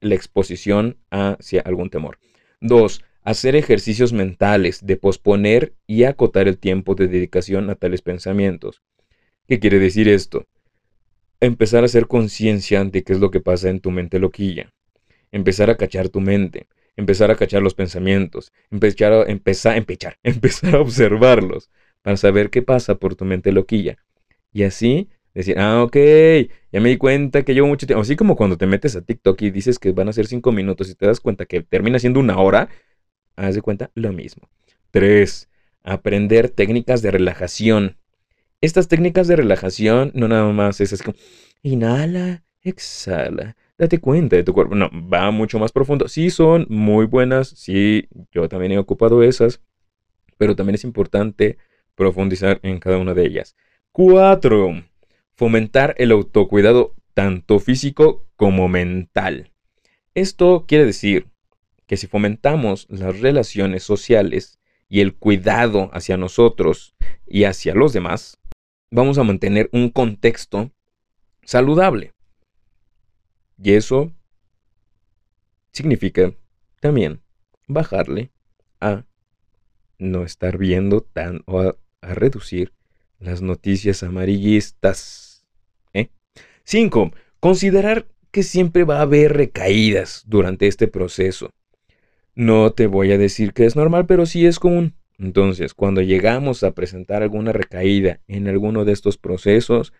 la 0.00 0.14
exposición 0.14 0.98
hacia 1.10 1.62
algún 1.62 1.90
temor. 1.90 2.18
Dos, 2.60 3.04
hacer 3.22 3.54
ejercicios 3.54 4.12
mentales 4.12 4.84
de 4.84 4.96
posponer 4.96 5.74
y 5.86 6.04
acotar 6.04 6.48
el 6.48 6.58
tiempo 6.58 6.94
de 6.94 7.06
dedicación 7.06 7.70
a 7.70 7.76
tales 7.76 8.02
pensamientos. 8.02 8.82
¿Qué 9.46 9.60
quiere 9.60 9.78
decir 9.78 10.08
esto? 10.08 10.46
Empezar 11.40 11.82
a 11.82 11.86
hacer 11.86 12.08
conciencia 12.08 12.84
de 12.84 13.04
qué 13.04 13.12
es 13.12 13.20
lo 13.20 13.30
que 13.30 13.40
pasa 13.40 13.68
en 13.68 13.80
tu 13.80 13.92
mente 13.92 14.18
loquilla. 14.18 14.72
Empezar 15.30 15.70
a 15.70 15.76
cachar 15.76 16.08
tu 16.08 16.20
mente. 16.20 16.66
Empezar 16.96 17.30
a 17.30 17.36
cachar 17.36 17.62
los 17.62 17.74
pensamientos. 17.74 18.52
Empezar 18.72 19.12
a, 19.12 19.22
empezar, 19.24 19.76
empezar, 19.76 20.18
empezar 20.24 20.74
a 20.74 20.80
observarlos 20.80 21.70
para 22.02 22.16
saber 22.16 22.50
qué 22.50 22.62
pasa 22.62 22.96
por 22.96 23.14
tu 23.14 23.24
mente 23.24 23.52
loquilla. 23.52 23.98
Y 24.52 24.64
así 24.64 25.08
decir, 25.34 25.58
ah, 25.58 25.82
ok, 25.82 25.96
ya 26.72 26.80
me 26.80 26.88
di 26.90 26.96
cuenta 26.96 27.44
que 27.44 27.54
llevo 27.54 27.68
mucho 27.68 27.86
tiempo. 27.86 28.02
Así 28.02 28.16
como 28.16 28.36
cuando 28.36 28.56
te 28.56 28.66
metes 28.66 28.96
a 28.96 29.02
TikTok 29.02 29.40
y 29.42 29.50
dices 29.50 29.78
que 29.78 29.92
van 29.92 30.08
a 30.08 30.12
ser 30.12 30.26
cinco 30.26 30.52
minutos 30.52 30.90
y 30.90 30.94
te 30.94 31.06
das 31.06 31.20
cuenta 31.20 31.46
que 31.46 31.62
termina 31.62 31.98
siendo 31.98 32.20
una 32.20 32.38
hora, 32.38 32.68
haz 33.36 33.54
de 33.54 33.62
cuenta 33.62 33.90
lo 33.94 34.12
mismo. 34.12 34.48
3. 34.90 35.48
Aprender 35.82 36.50
técnicas 36.50 37.02
de 37.02 37.10
relajación. 37.10 37.96
Estas 38.60 38.88
técnicas 38.88 39.28
de 39.28 39.36
relajación 39.36 40.10
no 40.14 40.28
nada 40.28 40.52
más 40.52 40.80
es, 40.80 41.02
como 41.02 41.16
inhala, 41.62 42.42
exhala, 42.62 43.56
date 43.78 44.00
cuenta 44.00 44.36
de 44.36 44.44
tu 44.44 44.52
cuerpo. 44.52 44.74
No, 44.74 44.90
va 44.92 45.30
mucho 45.30 45.58
más 45.58 45.72
profundo. 45.72 46.08
Sí 46.08 46.30
son 46.30 46.66
muy 46.68 47.06
buenas, 47.06 47.48
sí, 47.48 48.08
yo 48.32 48.48
también 48.48 48.72
he 48.72 48.78
ocupado 48.78 49.22
esas, 49.22 49.60
pero 50.36 50.56
también 50.56 50.74
es 50.74 50.84
importante 50.84 51.58
profundizar 51.94 52.58
en 52.62 52.78
cada 52.78 52.98
una 52.98 53.14
de 53.14 53.26
ellas. 53.26 53.56
4. 53.92 54.84
Fomentar 55.38 55.94
el 55.98 56.10
autocuidado 56.10 56.96
tanto 57.14 57.60
físico 57.60 58.26
como 58.34 58.66
mental. 58.66 59.52
Esto 60.14 60.64
quiere 60.66 60.84
decir 60.84 61.28
que 61.86 61.96
si 61.96 62.08
fomentamos 62.08 62.88
las 62.90 63.20
relaciones 63.20 63.84
sociales 63.84 64.58
y 64.88 65.00
el 65.00 65.14
cuidado 65.14 65.90
hacia 65.92 66.16
nosotros 66.16 66.96
y 67.24 67.44
hacia 67.44 67.72
los 67.72 67.92
demás, 67.92 68.40
vamos 68.90 69.16
a 69.16 69.22
mantener 69.22 69.70
un 69.72 69.90
contexto 69.90 70.72
saludable. 71.44 72.14
Y 73.62 73.74
eso 73.74 74.12
significa 75.70 76.34
también 76.80 77.22
bajarle 77.68 78.32
a 78.80 79.04
no 79.98 80.24
estar 80.24 80.58
viendo 80.58 81.00
tan 81.00 81.42
o 81.46 81.60
a, 81.60 81.76
reducir 82.00 82.72
las 83.20 83.40
noticias 83.40 84.02
amarillistas. 84.02 85.27
5. 86.68 87.02
¿eh? 87.02 87.18
Considerar 87.40 88.06
que 88.30 88.42
siempre 88.42 88.84
va 88.84 88.98
a 88.98 89.02
haber 89.02 89.32
recaídas 89.32 90.24
durante 90.26 90.66
este 90.66 90.86
proceso. 90.86 91.50
No 92.34 92.72
te 92.72 92.86
voy 92.86 93.10
a 93.12 93.18
decir 93.18 93.54
que 93.54 93.64
es 93.64 93.74
normal, 93.74 94.04
pero 94.04 94.26
sí 94.26 94.44
es 94.44 94.58
común. 94.58 94.94
Entonces, 95.18 95.72
cuando 95.72 96.02
llegamos 96.02 96.62
a 96.62 96.72
presentar 96.72 97.22
alguna 97.22 97.52
recaída 97.52 98.20
en 98.28 98.48
alguno 98.48 98.84
de 98.84 98.92
estos 98.92 99.16
procesos, 99.16 99.94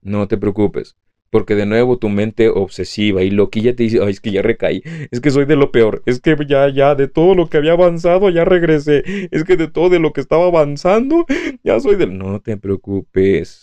no 0.00 0.28
te 0.28 0.38
preocupes, 0.38 0.96
porque 1.28 1.56
de 1.56 1.66
nuevo 1.66 1.98
tu 1.98 2.08
mente 2.08 2.48
obsesiva 2.48 3.22
y 3.22 3.30
loquilla 3.30 3.74
te 3.74 3.82
dice, 3.82 3.98
ay, 4.00 4.12
es 4.12 4.20
que 4.20 4.30
ya 4.30 4.42
recaí, 4.42 4.82
es 5.10 5.20
que 5.20 5.30
soy 5.30 5.44
de 5.44 5.56
lo 5.56 5.72
peor, 5.72 6.02
es 6.06 6.20
que 6.20 6.36
ya, 6.46 6.68
ya, 6.70 6.94
de 6.94 7.08
todo 7.08 7.34
lo 7.34 7.48
que 7.48 7.58
había 7.58 7.72
avanzado, 7.72 8.30
ya 8.30 8.44
regresé, 8.44 9.02
es 9.30 9.44
que 9.44 9.56
de 9.56 9.68
todo 9.68 9.90
de 9.90 9.98
lo 9.98 10.12
que 10.12 10.20
estaba 10.20 10.46
avanzando, 10.46 11.26
ya 11.62 11.78
soy 11.80 11.96
del... 11.96 12.16
No 12.16 12.40
te 12.40 12.56
preocupes. 12.56 13.61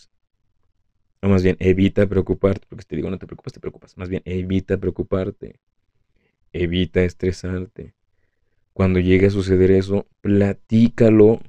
O 1.22 1.28
más 1.28 1.42
bien, 1.42 1.56
evita 1.60 2.06
preocuparte, 2.06 2.66
porque 2.68 2.82
si 2.82 2.88
te 2.88 2.96
digo 2.96 3.10
no 3.10 3.18
te 3.18 3.26
preocupes, 3.26 3.52
te 3.52 3.60
preocupas. 3.60 3.96
Más 3.96 4.08
bien, 4.08 4.22
evita 4.24 4.78
preocuparte. 4.78 5.60
Evita 6.52 7.02
estresarte. 7.02 7.94
Cuando 8.72 9.00
llegue 9.00 9.26
a 9.26 9.30
suceder 9.30 9.70
eso, 9.70 10.06
platícalo 10.22 11.40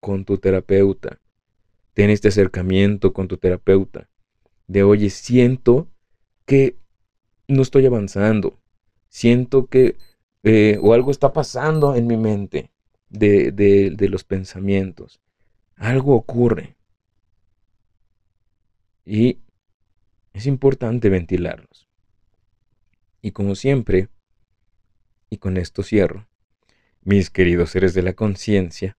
con 0.00 0.24
tu 0.24 0.38
terapeuta. 0.38 1.20
Ten 1.94 2.10
este 2.10 2.28
acercamiento 2.28 3.12
con 3.12 3.28
tu 3.28 3.36
terapeuta. 3.36 4.08
De 4.66 4.82
oye, 4.82 5.10
siento 5.10 5.88
que 6.44 6.76
no 7.46 7.62
estoy 7.62 7.86
avanzando. 7.86 8.58
Siento 9.08 9.66
que 9.66 9.96
eh, 10.42 10.78
o 10.82 10.94
algo 10.94 11.10
está 11.10 11.32
pasando 11.32 11.94
en 11.94 12.06
mi 12.06 12.16
mente 12.16 12.70
de, 13.08 13.52
de 13.52 14.08
los 14.08 14.24
pensamientos. 14.24 15.20
Algo 15.76 16.14
ocurre. 16.14 16.76
Y 19.12 19.40
es 20.32 20.46
importante 20.46 21.08
ventilarlos. 21.08 21.88
Y 23.20 23.32
como 23.32 23.56
siempre, 23.56 24.08
y 25.28 25.38
con 25.38 25.56
esto 25.56 25.82
cierro, 25.82 26.28
mis 27.02 27.28
queridos 27.28 27.70
seres 27.70 27.92
de 27.92 28.02
la 28.02 28.12
conciencia, 28.12 28.96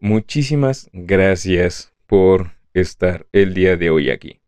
muchísimas 0.00 0.88
gracias 0.94 1.92
por 2.06 2.52
estar 2.72 3.26
el 3.32 3.52
día 3.52 3.76
de 3.76 3.90
hoy 3.90 4.08
aquí. 4.08 4.40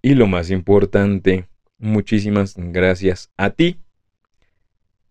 Y 0.00 0.14
lo 0.14 0.28
más 0.28 0.52
importante, 0.52 1.48
muchísimas 1.78 2.54
gracias 2.56 3.32
a 3.36 3.50
ti, 3.50 3.80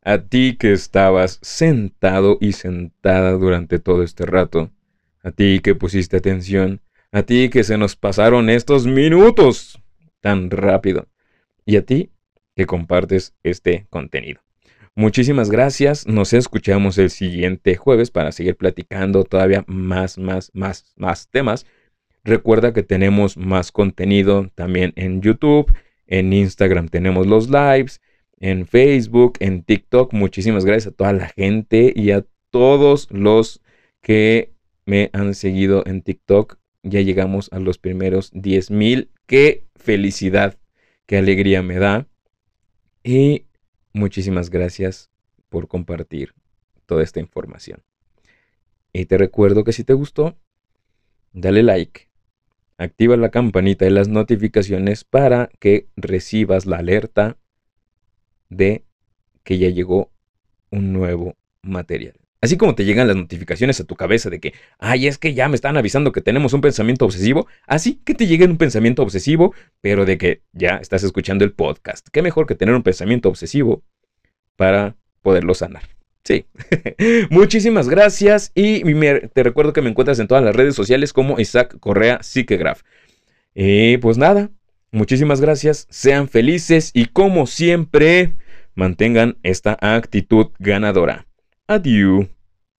a 0.01 0.19
ti 0.29 0.55
que 0.57 0.71
estabas 0.71 1.39
sentado 1.41 2.37
y 2.39 2.53
sentada 2.53 3.33
durante 3.33 3.79
todo 3.79 4.01
este 4.01 4.25
rato, 4.25 4.71
a 5.23 5.31
ti 5.31 5.59
que 5.61 5.75
pusiste 5.75 6.15
atención, 6.15 6.79
a 7.11 7.23
ti 7.23 7.49
que 7.49 7.63
se 7.63 7.77
nos 7.77 7.95
pasaron 7.95 8.49
estos 8.49 8.85
minutos 8.85 9.81
tan 10.21 10.49
rápido, 10.49 11.07
y 11.65 11.77
a 11.77 11.85
ti 11.85 12.11
que 12.55 12.65
compartes 12.65 13.35
este 13.43 13.87
contenido. 13.89 14.41
Muchísimas 14.95 15.51
gracias. 15.51 16.07
Nos 16.07 16.33
escuchamos 16.33 16.97
el 16.97 17.11
siguiente 17.11 17.75
jueves 17.75 18.09
para 18.09 18.31
seguir 18.31 18.55
platicando 18.55 19.23
todavía 19.25 19.63
más, 19.67 20.17
más, 20.17 20.49
más, 20.55 20.91
más 20.95 21.29
temas. 21.29 21.67
Recuerda 22.23 22.73
que 22.73 22.81
tenemos 22.81 23.37
más 23.37 23.71
contenido 23.71 24.49
también 24.55 24.93
en 24.95 25.21
YouTube, 25.21 25.71
en 26.07 26.33
Instagram 26.33 26.87
tenemos 26.87 27.27
los 27.27 27.49
lives, 27.49 28.01
en 28.39 28.65
Facebook, 28.65 29.33
en 29.39 29.63
TikTok. 29.63 30.13
Muchísimas 30.13 30.65
gracias 30.65 30.93
a 30.93 30.95
toda 30.97 31.13
la 31.13 31.27
gente 31.29 31.93
y 31.95 32.11
a 32.11 32.25
todos 32.49 33.07
los 33.11 33.61
que 34.01 34.53
me 34.85 35.09
han 35.13 35.35
seguido 35.35 35.83
en 35.85 36.01
TikTok. 36.01 36.56
Ya 36.83 37.01
llegamos 37.01 37.49
a 37.51 37.59
los 37.59 37.77
primeros 37.77 38.31
10 38.33 38.71
mil. 38.71 39.11
Qué 39.25 39.65
felicidad, 39.75 40.57
qué 41.05 41.17
alegría 41.17 41.61
me 41.61 41.79
da. 41.79 42.07
Y 43.03 43.47
Muchísimas 43.97 44.51
gracias 44.51 45.09
por 45.49 45.67
compartir 45.67 46.35
toda 46.85 47.01
esta 47.01 47.19
información. 47.19 47.81
Y 48.93 49.05
te 49.05 49.17
recuerdo 49.17 49.63
que 49.63 49.73
si 49.73 49.83
te 49.83 49.93
gustó, 49.93 50.37
dale 51.33 51.63
like, 51.63 52.09
activa 52.77 53.17
la 53.17 53.31
campanita 53.31 53.85
de 53.85 53.91
las 53.91 54.07
notificaciones 54.07 55.03
para 55.03 55.49
que 55.59 55.87
recibas 55.95 56.67
la 56.67 56.77
alerta 56.77 57.37
de 58.49 58.85
que 59.43 59.57
ya 59.57 59.69
llegó 59.69 60.11
un 60.69 60.93
nuevo 60.93 61.35
material. 61.63 62.26
Así 62.39 62.55
como 62.55 62.75
te 62.75 62.85
llegan 62.85 63.07
las 63.07 63.15
notificaciones 63.15 63.79
a 63.79 63.85
tu 63.85 63.95
cabeza 63.95 64.29
de 64.29 64.39
que, 64.39 64.53
ay, 64.77 65.07
es 65.07 65.17
que 65.17 65.33
ya 65.33 65.49
me 65.49 65.55
están 65.55 65.75
avisando 65.75 66.11
que 66.11 66.21
tenemos 66.21 66.53
un 66.53 66.61
pensamiento 66.61 67.05
obsesivo, 67.05 67.47
así 67.65 67.99
que 68.05 68.13
te 68.13 68.27
llegue 68.27 68.45
un 68.45 68.57
pensamiento 68.57 69.01
obsesivo, 69.01 69.53
pero 69.81 70.05
de 70.05 70.17
que 70.17 70.41
ya 70.53 70.77
estás 70.77 71.03
escuchando 71.03 71.43
el 71.45 71.53
podcast. 71.53 72.07
Qué 72.11 72.21
mejor 72.21 72.45
que 72.45 72.55
tener 72.55 72.75
un 72.75 72.83
pensamiento 72.83 73.29
obsesivo 73.29 73.83
para 74.55 74.95
poderlo 75.21 75.53
sanar. 75.55 75.83
Sí. 76.23 76.45
Muchísimas 77.29 77.89
gracias 77.89 78.51
y 78.53 78.83
te 79.33 79.43
recuerdo 79.43 79.73
que 79.73 79.81
me 79.81 79.89
encuentras 79.89 80.19
en 80.19 80.27
todas 80.27 80.43
las 80.43 80.55
redes 80.55 80.75
sociales 80.75 81.13
como 81.13 81.39
Isaac 81.39 81.77
Correa 81.79 82.21
Psiquegraph. 82.21 82.81
Y 83.55 83.97
pues 83.97 84.17
nada, 84.17 84.51
muchísimas 84.91 85.41
gracias, 85.41 85.87
sean 85.89 86.27
felices 86.27 86.91
y 86.93 87.05
como 87.05 87.47
siempre, 87.47 88.35
mantengan 88.75 89.37
esta 89.41 89.77
actitud 89.81 90.47
ganadora. 90.59 91.26
Adieu. 91.69 92.29